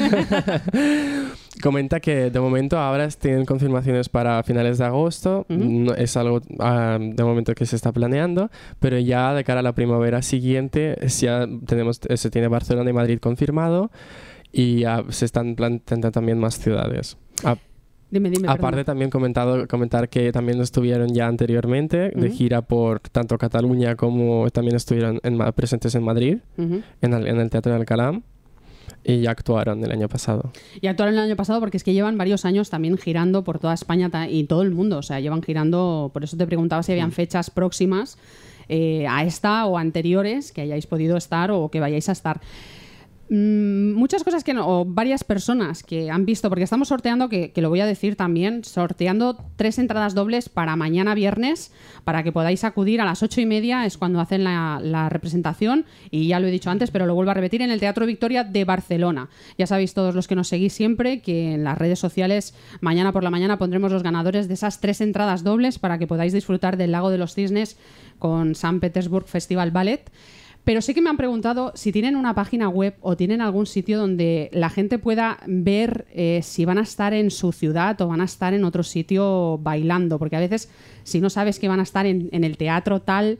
Comenta 1.62 2.00
que 2.00 2.30
de 2.30 2.40
momento 2.40 2.76
ahora 2.78 3.08
tienen 3.08 3.44
confirmaciones 3.46 4.08
para 4.08 4.42
finales 4.42 4.78
de 4.78 4.84
agosto, 4.84 5.46
Ujú. 5.48 5.58
no- 5.86 5.94
es 5.94 6.16
algo 6.16 6.40
ah, 6.58 6.98
de 7.00 7.24
momento 7.24 7.54
que 7.54 7.64
se 7.64 7.76
está 7.76 7.92
planeando, 7.92 8.50
pero 8.80 8.98
ya 8.98 9.34
de 9.34 9.44
cara 9.44 9.60
a 9.60 9.62
la 9.62 9.72
primavera 9.72 10.20
siguiente 10.22 10.98
ya 11.20 11.46
tenemos, 11.66 12.00
eh, 12.08 12.16
se 12.16 12.30
tiene 12.30 12.48
Barcelona 12.48 12.90
y 12.90 12.92
Madrid 12.92 13.18
confirmado 13.20 13.90
y 14.52 14.80
ya 14.80 15.04
se 15.08 15.24
están 15.24 15.54
planteando 15.54 16.10
también 16.10 16.38
más 16.38 16.58
ciudades. 16.58 17.16
A- 17.44 17.56
dime, 18.10 18.28
dime. 18.30 18.46
Aparte 18.48 18.60
perdona. 18.62 18.84
también 18.84 19.10
comentado, 19.10 19.66
comentar 19.66 20.08
que 20.08 20.30
también 20.32 20.60
estuvieron 20.60 21.14
ya 21.14 21.26
anteriormente 21.26 22.10
de 22.10 22.26
Ujú. 22.28 22.36
gira 22.36 22.62
por 22.62 23.00
tanto 23.00 23.38
Cataluña 23.38 23.96
como 23.96 24.48
también 24.50 24.76
estuvieron 24.76 25.20
en 25.22 25.38
presentes 25.54 25.94
en 25.94 26.04
Madrid, 26.04 26.38
Ujú. 26.58 26.82
en 27.00 27.12
el, 27.14 27.26
en 27.26 27.38
el 27.40 27.48
Teatro 27.50 27.72
de 27.72 27.78
Alcalá 27.78 28.20
y 29.04 29.22
ya 29.22 29.30
actuaron 29.32 29.82
el 29.82 29.90
año 29.90 30.08
pasado. 30.08 30.52
Y 30.80 30.86
actuaron 30.86 31.14
el 31.14 31.20
año 31.20 31.34
pasado 31.36 31.58
porque 31.58 31.76
es 31.76 31.82
que 31.84 31.92
llevan 31.94 32.18
varios 32.18 32.44
años 32.44 32.70
también 32.70 32.98
girando 32.98 33.42
por 33.42 33.58
toda 33.58 33.74
España 33.74 34.10
y 34.28 34.44
todo 34.44 34.62
el 34.62 34.70
mundo. 34.70 34.98
O 34.98 35.02
sea, 35.02 35.18
llevan 35.18 35.42
girando, 35.42 36.10
por 36.12 36.22
eso 36.22 36.36
te 36.36 36.46
preguntaba 36.46 36.82
si 36.82 36.92
habían 36.92 37.10
fechas 37.10 37.50
próximas 37.50 38.16
eh, 38.68 39.06
a 39.08 39.24
esta 39.24 39.66
o 39.66 39.76
anteriores 39.78 40.52
que 40.52 40.60
hayáis 40.62 40.86
podido 40.86 41.16
estar 41.16 41.50
o 41.50 41.68
que 41.70 41.80
vayáis 41.80 42.08
a 42.08 42.12
estar. 42.12 42.40
Mm, 43.28 43.94
muchas 43.94 44.24
cosas 44.24 44.44
que 44.44 44.52
no, 44.52 44.68
o 44.68 44.84
varias 44.84 45.24
personas 45.24 45.82
que 45.82 46.10
han 46.10 46.26
visto, 46.26 46.48
porque 46.48 46.64
estamos 46.64 46.88
sorteando, 46.88 47.28
que, 47.28 47.52
lo 47.56 47.70
voy 47.70 47.80
a 47.80 47.86
decir 47.86 48.16
también, 48.16 48.64
sorteando 48.64 49.38
tres 49.56 49.78
entradas 49.78 50.14
dobles 50.14 50.48
para 50.48 50.76
mañana 50.76 51.14
viernes, 51.14 51.72
para 52.04 52.22
que 52.22 52.32
podáis 52.32 52.64
acudir 52.64 53.00
a 53.00 53.04
las 53.04 53.22
ocho 53.22 53.40
y 53.40 53.46
media, 53.46 53.86
es 53.86 53.96
cuando 53.96 54.20
hacen 54.20 54.44
la, 54.44 54.80
la 54.82 55.08
representación, 55.08 55.86
y 56.10 56.26
ya 56.26 56.40
lo 56.40 56.46
he 56.46 56.50
dicho 56.50 56.68
antes, 56.68 56.90
pero 56.90 57.06
lo 57.06 57.14
vuelvo 57.14 57.30
a 57.30 57.34
repetir, 57.34 57.62
en 57.62 57.70
el 57.70 57.80
Teatro 57.80 58.04
Victoria 58.04 58.44
de 58.44 58.64
Barcelona. 58.64 59.30
Ya 59.56 59.66
sabéis 59.66 59.94
todos 59.94 60.14
los 60.14 60.28
que 60.28 60.34
nos 60.34 60.48
seguís 60.48 60.72
siempre 60.72 61.20
que 61.20 61.54
en 61.54 61.64
las 61.64 61.78
redes 61.78 61.98
sociales, 61.98 62.54
mañana 62.80 63.12
por 63.12 63.24
la 63.24 63.30
mañana 63.30 63.56
pondremos 63.56 63.92
los 63.92 64.02
ganadores 64.02 64.48
de 64.48 64.54
esas 64.54 64.80
tres 64.80 65.00
entradas 65.00 65.42
dobles 65.42 65.78
para 65.78 65.98
que 65.98 66.06
podáis 66.06 66.32
disfrutar 66.32 66.76
del 66.76 66.92
Lago 66.92 67.10
de 67.10 67.18
los 67.18 67.34
Cisnes 67.34 67.78
con 68.18 68.54
San 68.54 68.80
Petersburg 68.80 69.26
Festival 69.26 69.70
Ballet. 69.70 70.10
Pero 70.63 70.81
sí 70.81 70.93
que 70.93 71.01
me 71.01 71.09
han 71.09 71.17
preguntado 71.17 71.71
si 71.75 71.91
tienen 71.91 72.15
una 72.15 72.35
página 72.35 72.67
web 72.67 72.95
o 73.01 73.15
tienen 73.15 73.39
algún 73.39 73.65
sitio 73.65 73.97
donde 73.97 74.49
la 74.51 74.69
gente 74.69 74.99
pueda 74.99 75.39
ver 75.47 76.05
eh, 76.11 76.41
si 76.43 76.65
van 76.65 76.77
a 76.77 76.81
estar 76.81 77.13
en 77.13 77.31
su 77.31 77.53
ciudad 77.53 77.99
o 78.01 78.07
van 78.07 78.19
a 78.21 78.25
estar 78.25 78.53
en 78.53 78.65
otro 78.65 78.83
sitio 78.83 79.59
bailando. 79.59 80.19
Porque 80.19 80.35
a 80.35 80.39
veces, 80.39 80.69
si 81.03 81.21
no 81.21 81.29
sabes 81.29 81.59
que 81.59 81.69
van 81.69 81.79
a 81.79 81.83
estar 81.83 82.05
en, 82.05 82.29
en 82.33 82.43
el 82.43 82.57
teatro 82.57 83.01
tal, 83.01 83.39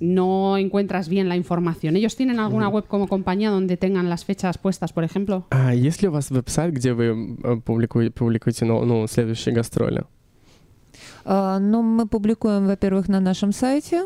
no 0.00 0.56
encuentras 0.56 1.08
bien 1.08 1.28
la 1.28 1.36
información. 1.36 1.96
¿Ellos 1.96 2.16
tienen 2.16 2.38
alguna 2.38 2.68
web 2.68 2.86
como 2.86 3.08
compañía 3.08 3.50
donde 3.50 3.76
tengan 3.76 4.08
las 4.08 4.24
fechas 4.24 4.58
puestas, 4.58 4.92
por 4.92 5.04
ejemplo? 5.04 5.46
А 5.50 5.74
есть 5.74 6.02
ли 6.02 6.08
у 6.08 6.12
вас 6.12 6.30
веб-сайт, 6.30 6.74
где 6.74 6.92
вы 6.92 7.36
э, 7.42 7.56
публикуете, 7.64 8.10
публикуете 8.10 8.64
ну, 8.64 8.84
ну, 8.84 9.06
следующие 9.06 9.54
гастроли? 9.54 10.04
А, 11.24 11.58
Ну, 11.58 11.82
мы 11.82 12.06
публикуем, 12.06 12.66
во-первых, 12.66 13.08
на 13.08 13.20
нашем 13.20 13.52
сайте 13.52 14.02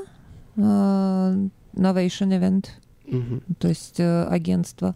а, 0.56 1.34
Novation 1.75 2.29
Event, 2.29 2.67
Мгм. 3.07 3.41
то 3.59 3.67
есть 3.67 3.99
э, 3.99 4.23
агентство. 4.25 4.95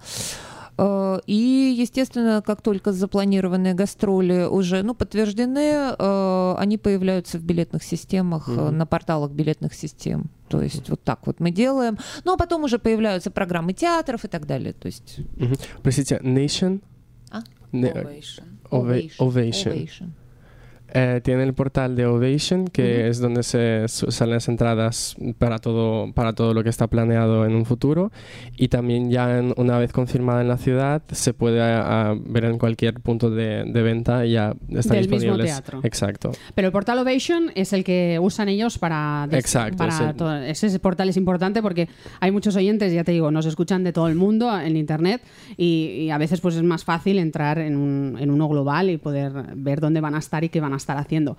Э, 0.78 1.20
и, 1.28 1.76
естественно, 1.78 2.42
как 2.46 2.62
только 2.62 2.94
запланированные 2.94 3.74
гастроли 3.74 4.48
уже 4.50 4.82
ну, 4.82 4.96
подтверждены, 4.96 5.94
э, 5.98 6.56
они 6.58 6.78
появляются 6.78 7.38
в 7.38 7.44
билетных 7.44 7.84
системах, 7.84 8.48
mm-hmm. 8.48 8.72
на 8.72 8.86
порталах 8.86 9.32
билетных 9.32 9.74
систем. 9.74 10.30
То 10.48 10.62
есть 10.62 10.84
mm-hmm. 10.84 10.92
вот 10.92 11.04
так 11.04 11.28
вот 11.28 11.40
мы 11.40 11.52
делаем. 11.52 11.98
Ну, 12.24 12.34
а 12.34 12.38
потом 12.38 12.64
уже 12.64 12.80
появляются 12.80 13.30
программы 13.30 13.74
театров 13.74 14.24
и 14.26 14.28
так 14.28 14.46
далее. 14.46 14.74
То 14.74 14.88
есть... 14.88 15.20
Mm-hmm. 15.20 15.60
Простите, 15.84 16.20
Nation? 16.24 16.82
А? 17.30 17.42
Ovation. 17.74 18.44
Ovation. 18.72 19.18
Ovation. 19.20 19.74
Ovation. 19.74 20.10
Eh, 20.94 21.22
tiene 21.24 21.44
el 21.44 21.54
portal 21.54 21.96
de 21.96 22.06
Ovation, 22.06 22.68
que 22.68 23.08
es 23.08 23.20
donde 23.20 23.44
se 23.44 23.88
salen 23.88 24.36
las 24.36 24.48
entradas 24.48 25.16
para 25.38 25.60
todo, 25.60 26.12
para 26.14 26.34
todo 26.34 26.54
lo 26.54 26.64
que 26.64 26.70
está 26.70 26.88
planeado 26.88 27.46
en 27.46 27.56
un 27.56 27.66
futuro. 27.66 28.12
Y 28.58 28.70
también 28.70 29.12
ya 29.12 29.42
una 29.58 29.78
vez 29.78 29.92
confirmada 29.92 30.42
en 30.42 30.48
la 30.48 30.58
ciudad, 30.58 31.02
se 31.12 31.34
puede 31.34 31.60
ver 32.26 32.46
en 32.46 32.58
cualquier 32.58 33.00
punto 33.02 33.30
de, 33.30 33.64
venta 33.80 34.26
y 34.26 34.34
ya 34.34 34.54
están 34.70 34.98
Del 34.98 35.08
disponibles. 35.08 35.38
Mismo 35.38 35.44
teatro. 35.44 35.80
Exacto. 35.84 36.32
Pero 36.56 36.68
el 36.68 36.72
portal 36.72 37.00
Ovation 37.00 37.52
es 37.56 37.74
el 37.74 37.84
que 37.84 38.20
usan 38.22 38.50
ellos 38.50 38.78
para... 38.78 39.28
Exacto. 39.32 39.78
Para 39.78 40.48
ese 40.48 40.80
portal 40.80 41.10
es 41.10 41.18
importante 41.18 41.62
porque 41.62 41.88
hay 42.20 42.32
muchos 42.32 42.56
oyentes, 42.56 42.92
ya 42.94 43.04
te 43.04 43.12
digo, 43.12 43.32
nos 43.32 43.46
escuchan 43.46 43.84
de 43.84 43.94
todo 43.94 44.08
el 44.08 44.16
mundo 44.16 44.60
en 44.60 44.76
Internet 44.76 45.22
y, 45.58 46.10
a 46.10 46.18
veces 46.18 46.42
pues 46.42 46.56
es 46.56 46.64
más 46.64 46.84
fácil 46.84 47.20
entrar 47.20 47.60
en, 47.60 47.78
un, 47.78 48.18
en 48.20 48.32
uno 48.32 48.48
global 48.50 48.90
y 48.90 48.98
poder 48.98 49.32
ver 49.56 49.80
dónde 49.80 50.02
van 50.02 50.16
a 50.16 50.20
estar 50.20 50.44
y 50.44 50.50
qué 50.50 50.60
van 50.60 50.74
a 50.74 50.79
estar 50.79 50.97
haciendo. 50.97 51.37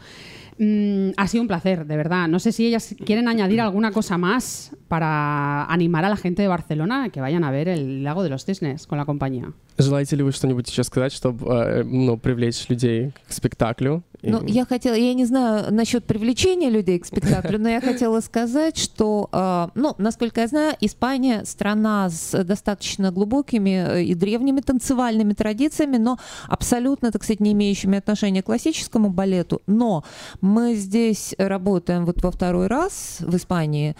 Mm, 0.57 1.09
ha 1.17 1.27
sido 1.27 1.41
un 1.41 1.47
placer, 1.47 1.85
de 1.85 1.97
verdad. 1.97 2.27
No 2.27 2.39
sé 2.39 2.51
si 2.51 2.65
ellas 2.65 2.95
quieren 3.05 3.27
añadir 3.27 3.59
alguna 3.59 3.91
cosa 3.91 4.17
más 4.17 4.75
para 4.87 5.65
animar 5.65 6.05
a 6.05 6.09
la 6.09 6.15
gente 6.15 6.41
de 6.41 6.47
Barcelona 6.47 7.09
que 7.09 7.19
vayan 7.19 7.43
a 7.43 7.51
ver 7.51 7.67
el 7.67 8.03
Lago 8.03 8.23
de 8.23 8.29
los 8.29 8.45
Cisnes 8.45 8.87
con 8.87 8.97
la 8.97 9.05
compañía. 9.05 9.51
Желаете 9.77 10.15
ли 10.15 10.23
вы 10.23 10.31
что-нибудь 10.31 10.69
еще 10.69 10.83
сказать, 10.83 11.11
чтобы 11.11 11.45
э, 11.53 11.83
ну, 11.83 12.17
привлечь 12.17 12.69
людей 12.69 13.11
к 13.27 13.33
спектаклю? 13.33 14.03
Ну, 14.22 14.44
я 14.46 14.64
хотела, 14.64 14.94
я 14.94 15.14
не 15.14 15.24
знаю 15.24 15.72
насчет 15.72 16.04
привлечения 16.04 16.70
людей 16.70 16.98
к 16.98 17.06
спектаклю, 17.06 17.58
но 17.58 17.68
я 17.68 17.80
хотела 17.80 18.20
сказать, 18.20 18.76
что, 18.76 19.28
э, 19.32 19.68
ну, 19.74 19.94
насколько 19.98 20.40
я 20.40 20.46
знаю, 20.46 20.76
Испания 20.80 21.44
страна 21.44 22.10
с 22.10 22.44
достаточно 22.44 23.10
глубокими 23.10 24.00
э, 24.00 24.04
и 24.04 24.14
древними 24.14 24.60
танцевальными 24.60 25.32
традициями, 25.32 25.96
но 25.96 26.18
абсолютно, 26.48 27.10
так 27.10 27.24
сказать, 27.24 27.40
не 27.40 27.52
имеющими 27.52 27.98
отношения 27.98 28.42
к 28.42 28.46
классическому 28.46 29.10
балету. 29.10 29.62
Но 29.66 30.04
мы 30.40 30.74
здесь 30.74 31.34
работаем 31.38 32.04
вот 32.04 32.22
во 32.22 32.30
второй 32.30 32.66
раз 32.66 33.18
в 33.20 33.36
Испании, 33.36 33.96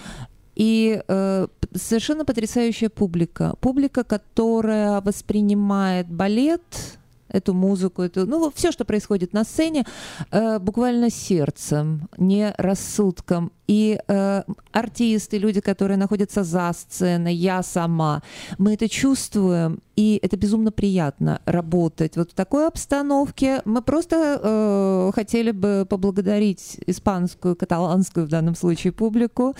и 0.56 1.02
э, 1.09 1.46
совершенно 1.74 2.24
потрясающая 2.24 2.90
публика. 2.90 3.54
Публика, 3.61 4.04
которая 4.04 5.00
воспринимает 5.00 6.09
балет, 6.09 6.98
эту 7.32 7.54
музыку, 7.54 8.02
эту, 8.02 8.26
ну, 8.26 8.50
все, 8.54 8.72
что 8.72 8.84
происходит 8.84 9.32
на 9.32 9.44
сцене, 9.44 9.84
э, 10.30 10.58
буквально 10.58 11.10
сердцем, 11.10 12.08
не 12.18 12.54
рассудком. 12.58 13.52
И 13.66 14.00
э, 14.08 14.42
артисты, 14.72 15.38
люди, 15.38 15.60
которые 15.60 15.96
находятся 15.96 16.42
за 16.42 16.72
сценой, 16.76 17.34
я 17.34 17.62
сама, 17.62 18.22
мы 18.58 18.74
это 18.74 18.88
чувствуем, 18.88 19.80
и 19.96 20.18
это 20.22 20.36
безумно 20.36 20.72
приятно 20.72 21.40
работать 21.44 22.16
вот 22.16 22.32
в 22.32 22.34
такой 22.34 22.66
обстановке. 22.66 23.62
Мы 23.64 23.82
просто 23.82 24.40
э, 24.42 25.12
хотели 25.14 25.52
бы 25.52 25.86
поблагодарить 25.88 26.78
испанскую, 26.86 27.54
каталанскую 27.54 28.26
в 28.26 28.28
данном 28.28 28.56
случае 28.56 28.92
публику 28.92 29.54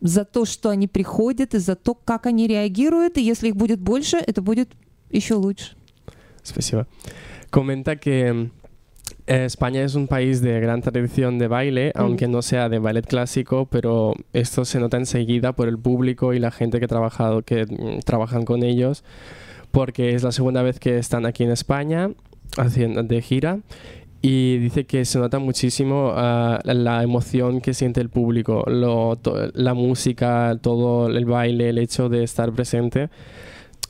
за 0.00 0.24
то, 0.24 0.44
что 0.44 0.70
они 0.70 0.88
приходят, 0.88 1.54
и 1.54 1.58
за 1.58 1.76
то, 1.76 1.94
как 1.94 2.26
они 2.26 2.46
реагируют. 2.46 3.18
И 3.18 3.22
если 3.22 3.48
их 3.48 3.56
будет 3.56 3.80
больше, 3.80 4.16
это 4.16 4.42
будет 4.42 4.70
еще 5.10 5.34
лучше. 5.34 5.76
Especial. 6.42 6.86
Comenta 7.50 7.96
que 7.96 8.32
mm, 8.32 8.50
eh, 9.26 9.44
España 9.44 9.82
es 9.82 9.94
un 9.94 10.08
país 10.08 10.40
de 10.40 10.60
gran 10.60 10.82
tradición 10.82 11.38
de 11.38 11.48
baile, 11.48 11.92
mm. 11.94 12.00
aunque 12.00 12.28
no 12.28 12.42
sea 12.42 12.68
de 12.68 12.78
ballet 12.78 13.06
clásico, 13.06 13.66
pero 13.66 14.14
esto 14.32 14.64
se 14.64 14.80
nota 14.80 14.96
enseguida 14.96 15.52
por 15.52 15.68
el 15.68 15.78
público 15.78 16.32
y 16.34 16.38
la 16.38 16.50
gente 16.50 16.80
que, 16.80 16.86
trabajado, 16.86 17.42
que 17.42 17.66
mm, 17.66 18.00
trabajan 18.00 18.44
con 18.44 18.62
ellos, 18.62 19.04
porque 19.70 20.14
es 20.14 20.22
la 20.22 20.32
segunda 20.32 20.62
vez 20.62 20.80
que 20.80 20.98
están 20.98 21.26
aquí 21.26 21.44
en 21.44 21.50
España 21.50 22.10
haciendo 22.56 23.02
de 23.04 23.22
gira 23.22 23.60
y 24.22 24.58
dice 24.58 24.84
que 24.84 25.04
se 25.04 25.18
nota 25.18 25.38
muchísimo 25.38 26.10
uh, 26.10 26.58
la 26.64 27.02
emoción 27.02 27.60
que 27.60 27.72
siente 27.72 28.00
el 28.00 28.10
público, 28.10 28.64
lo, 28.66 29.16
to, 29.16 29.50
la 29.54 29.72
música, 29.72 30.58
todo 30.60 31.08
el 31.08 31.24
baile, 31.24 31.70
el 31.70 31.78
hecho 31.78 32.08
de 32.08 32.22
estar 32.22 32.52
presente 32.52 33.08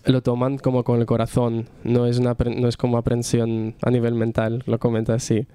lo 0.05 0.23
toman 0.23 0.59
como 0.59 0.85
con 0.85 1.01
el 1.01 1.07
corazón, 1.07 1.69
no 1.85 2.07
es, 2.07 2.19
una, 2.19 2.37
no 2.57 2.69
es 2.69 2.77
como 2.77 2.99
aprensión 2.99 3.75
a 3.83 3.91
nivel 3.91 4.15
mental, 4.15 4.63
lo 4.67 4.79
comenta 4.79 5.15
así. 5.15 5.47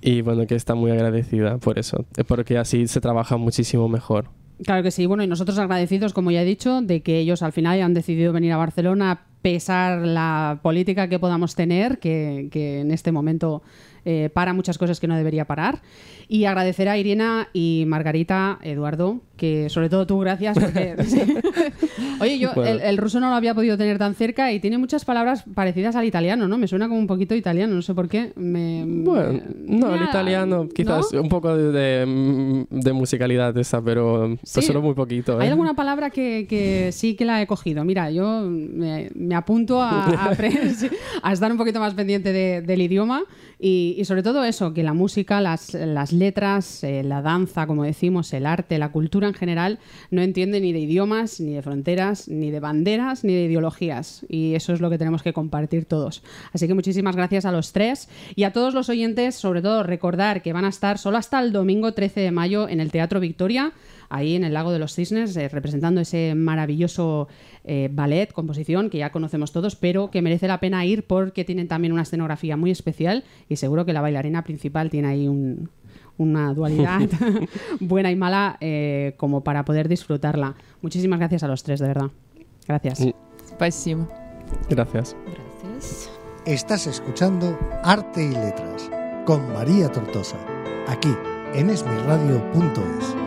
Y 0.00 0.22
bueno, 0.22 0.46
que 0.46 0.54
está 0.54 0.74
muy 0.74 0.90
agradecida 0.90 1.58
por 1.58 1.78
eso, 1.78 2.04
porque 2.26 2.58
así 2.58 2.86
se 2.86 3.00
trabaja 3.00 3.36
muchísimo 3.36 3.88
mejor. 3.88 4.28
Claro 4.64 4.82
que 4.82 4.90
sí, 4.90 5.06
bueno, 5.06 5.22
y 5.22 5.26
nosotros 5.26 5.58
agradecidos, 5.58 6.12
como 6.12 6.30
ya 6.30 6.42
he 6.42 6.44
dicho, 6.44 6.80
de 6.80 7.02
que 7.02 7.18
ellos 7.18 7.42
al 7.42 7.52
final 7.52 7.80
han 7.82 7.94
decidido 7.94 8.32
venir 8.32 8.52
a 8.52 8.56
Barcelona 8.56 9.26
pesar 9.42 10.06
la 10.06 10.60
política 10.62 11.08
que 11.08 11.18
podamos 11.18 11.54
tener, 11.54 11.98
que, 11.98 12.48
que 12.50 12.80
en 12.80 12.90
este 12.90 13.12
momento 13.12 13.62
eh, 14.08 14.30
para 14.32 14.52
muchas 14.52 14.78
cosas 14.78 15.00
que 15.00 15.08
no 15.08 15.16
debería 15.16 15.46
parar. 15.46 15.82
Y 16.28 16.44
agradecer 16.44 16.88
a 16.88 16.96
Irina 16.96 17.48
y 17.52 17.82
Margarita, 17.88 18.60
Eduardo, 18.62 19.20
que 19.36 19.68
sobre 19.68 19.88
todo 19.88 20.06
tú, 20.06 20.20
gracias. 20.20 20.56
Porque, 20.56 20.94
Oye, 22.20 22.38
yo 22.38 22.52
el, 22.62 22.96
ruso 22.98 23.18
no 23.18 23.30
lo 23.30 23.34
había 23.34 23.52
podido 23.52 23.76
tener 23.76 23.98
tan 23.98 24.14
cerca 24.14 24.52
y 24.52 24.60
tiene 24.60 24.78
muchas 24.78 25.04
palabras 25.04 25.42
parecidas 25.54 25.96
al 25.96 26.04
italiano, 26.04 26.46
¿no? 26.46 26.56
Me 26.56 26.68
suena 26.68 26.86
como 26.86 27.00
un 27.00 27.08
poquito 27.08 27.34
italiano, 27.34 27.74
no 27.74 27.82
sé 27.82 27.94
por 27.94 28.08
qué. 28.08 28.32
Me, 28.36 28.84
bueno, 28.86 29.40
no, 29.66 29.92
el 29.92 30.04
italiano 30.04 30.68
quizás 30.72 31.12
un 31.12 31.28
poco 31.28 31.56
de, 31.56 32.64
de, 32.70 32.92
musicalidad 32.92 33.58
esa, 33.58 33.82
pero 33.82 34.38
solo 34.44 34.82
muy 34.82 34.94
poquito. 34.94 35.40
¿Hay 35.40 35.48
¿eh? 35.48 35.50
alguna 35.50 35.74
palabra 35.74 36.10
que, 36.10 36.46
que, 36.48 36.92
sí 36.92 37.16
que 37.16 37.24
la 37.24 37.42
he 37.42 37.48
cogido? 37.48 37.84
Mira, 37.84 38.12
yo 38.12 38.48
me, 38.48 39.34
apunto 39.34 39.82
a, 39.82 40.30
a, 41.22 41.32
estar 41.32 41.50
un 41.50 41.58
poquito 41.58 41.80
más 41.80 41.94
pendiente 41.94 42.32
del 42.32 42.82
idioma 42.82 43.24
y, 43.58 44.02
sobre 44.04 44.22
todo 44.22 44.44
eso, 44.44 44.74
que 44.74 44.82
la 44.82 44.92
música, 44.92 45.40
las, 45.40 45.72
las 45.72 46.12
letras, 46.12 46.84
eh, 46.84 47.02
la 47.02 47.22
danza, 47.22 47.66
como 47.66 47.84
decimos, 47.84 48.32
el 48.34 48.44
arte, 48.44 48.78
la 48.78 48.92
cultura 48.92 49.28
en 49.28 49.34
general, 49.34 49.78
no 50.10 50.20
entiende 50.20 50.60
ni 50.60 50.72
de 50.74 50.80
idiomas, 50.80 51.40
ni 51.40 51.54
de 51.54 51.62
fronteras, 51.62 52.28
ni 52.28 52.50
de 52.50 52.60
banderas, 52.60 53.24
ni 53.24 53.34
de 53.34 53.44
ideologías. 53.44 54.26
Y 54.28 54.54
eso 54.54 54.74
es 54.74 54.80
lo 54.80 54.90
que 54.90 54.98
tenemos 54.98 55.22
que 55.22 55.32
compartir 55.32 55.86
todos. 55.86 56.22
Así 56.52 56.66
que 56.66 56.74
muchísimas 56.74 57.16
gracias 57.16 57.46
a 57.46 57.52
los 57.52 57.72
tres 57.72 58.10
y 58.34 58.44
a 58.44 58.52
todos 58.52 58.74
los 58.74 58.90
oyentes, 58.90 59.36
sobre 59.36 59.62
todo 59.62 59.82
recordar 59.82 60.42
que 60.42 60.52
van 60.52 60.66
a 60.66 60.68
estar 60.68 60.98
solo 60.98 61.16
hasta 61.16 61.40
el 61.40 61.52
domingo 61.52 61.92
13 61.94 62.20
de 62.20 62.30
mayo 62.30 62.68
en 62.68 62.80
el 62.80 62.90
Teatro 62.90 63.20
Victoria 63.20 63.72
ahí 64.08 64.34
en 64.34 64.44
el 64.44 64.54
Lago 64.54 64.72
de 64.72 64.78
los 64.78 64.94
Cisnes, 64.94 65.36
eh, 65.36 65.48
representando 65.48 66.00
ese 66.00 66.34
maravilloso 66.34 67.28
eh, 67.64 67.88
ballet, 67.92 68.32
composición 68.32 68.90
que 68.90 68.98
ya 68.98 69.10
conocemos 69.10 69.52
todos, 69.52 69.76
pero 69.76 70.10
que 70.10 70.22
merece 70.22 70.48
la 70.48 70.60
pena 70.60 70.84
ir 70.84 71.06
porque 71.06 71.44
tienen 71.44 71.68
también 71.68 71.92
una 71.92 72.02
escenografía 72.02 72.56
muy 72.56 72.70
especial 72.70 73.24
y 73.48 73.56
seguro 73.56 73.84
que 73.84 73.92
la 73.92 74.00
bailarina 74.00 74.44
principal 74.44 74.90
tiene 74.90 75.08
ahí 75.08 75.28
una 76.16 76.54
dualidad 76.54 77.00
buena 77.80 78.10
y 78.10 78.16
mala 78.16 78.56
eh, 78.60 79.14
como 79.16 79.42
para 79.42 79.64
poder 79.64 79.88
disfrutarla. 79.88 80.54
Muchísimas 80.82 81.18
gracias 81.18 81.42
a 81.42 81.48
los 81.48 81.62
tres, 81.62 81.80
de 81.80 81.88
verdad. 81.88 82.10
Gracias. 82.66 83.00
Gracias. 84.68 85.16
Gracias. 85.24 86.10
Estás 86.44 86.86
escuchando 86.86 87.58
Arte 87.82 88.24
y 88.24 88.30
Letras 88.30 88.90
con 89.24 89.52
María 89.52 89.90
Tortosa, 89.90 90.36
aquí 90.86 91.12
en 91.54 91.70
esmirradio.es. 91.70 93.25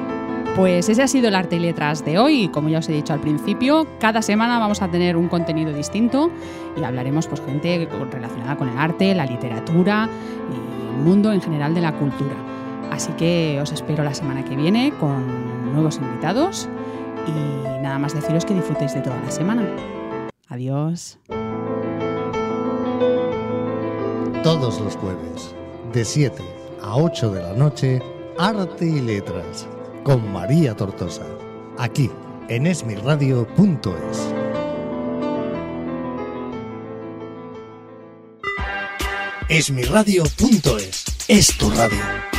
Pues 0.55 0.89
ese 0.89 1.01
ha 1.01 1.07
sido 1.07 1.29
el 1.29 1.35
arte 1.35 1.55
y 1.55 1.59
letras 1.59 2.03
de 2.03 2.19
hoy. 2.19 2.49
Como 2.49 2.69
ya 2.69 2.79
os 2.79 2.89
he 2.89 2.91
dicho 2.91 3.13
al 3.13 3.21
principio, 3.21 3.87
cada 3.99 4.21
semana 4.21 4.59
vamos 4.59 4.81
a 4.81 4.89
tener 4.89 5.15
un 5.15 5.29
contenido 5.29 5.71
distinto 5.71 6.29
y 6.75 6.83
hablaremos 6.83 7.27
pues 7.27 7.41
gente 7.41 7.87
relacionada 8.11 8.57
con 8.57 8.67
el 8.67 8.77
arte, 8.77 9.15
la 9.15 9.25
literatura 9.25 10.09
y 10.51 10.97
el 10.97 11.03
mundo 11.03 11.31
en 11.31 11.41
general 11.41 11.73
de 11.73 11.81
la 11.81 11.93
cultura. 11.93 12.35
Así 12.91 13.13
que 13.13 13.59
os 13.61 13.71
espero 13.71 14.03
la 14.03 14.13
semana 14.13 14.43
que 14.43 14.55
viene 14.55 14.91
con 14.99 15.71
nuevos 15.73 15.97
invitados 15.97 16.67
y 17.25 17.81
nada 17.81 17.97
más 17.99 18.13
deciros 18.13 18.43
que 18.43 18.53
disfrutéis 18.53 18.93
de 18.93 19.01
toda 19.01 19.17
la 19.21 19.31
semana. 19.31 19.63
Adiós. 20.49 21.19
Todos 24.43 24.79
los 24.81 24.95
jueves, 24.95 25.55
de 25.93 26.03
7 26.03 26.43
a 26.81 26.97
8 26.97 27.31
de 27.31 27.41
la 27.41 27.53
noche, 27.53 28.01
Arte 28.37 28.85
y 28.85 29.01
Letras 29.01 29.67
con 30.03 30.31
María 30.31 30.75
Tortosa, 30.75 31.25
aquí 31.77 32.09
en 32.47 32.67
esmirradio.es. 32.67 34.33
Esmirradio.es 39.49 41.05
es 41.27 41.57
tu 41.57 41.69
radio. 41.71 42.38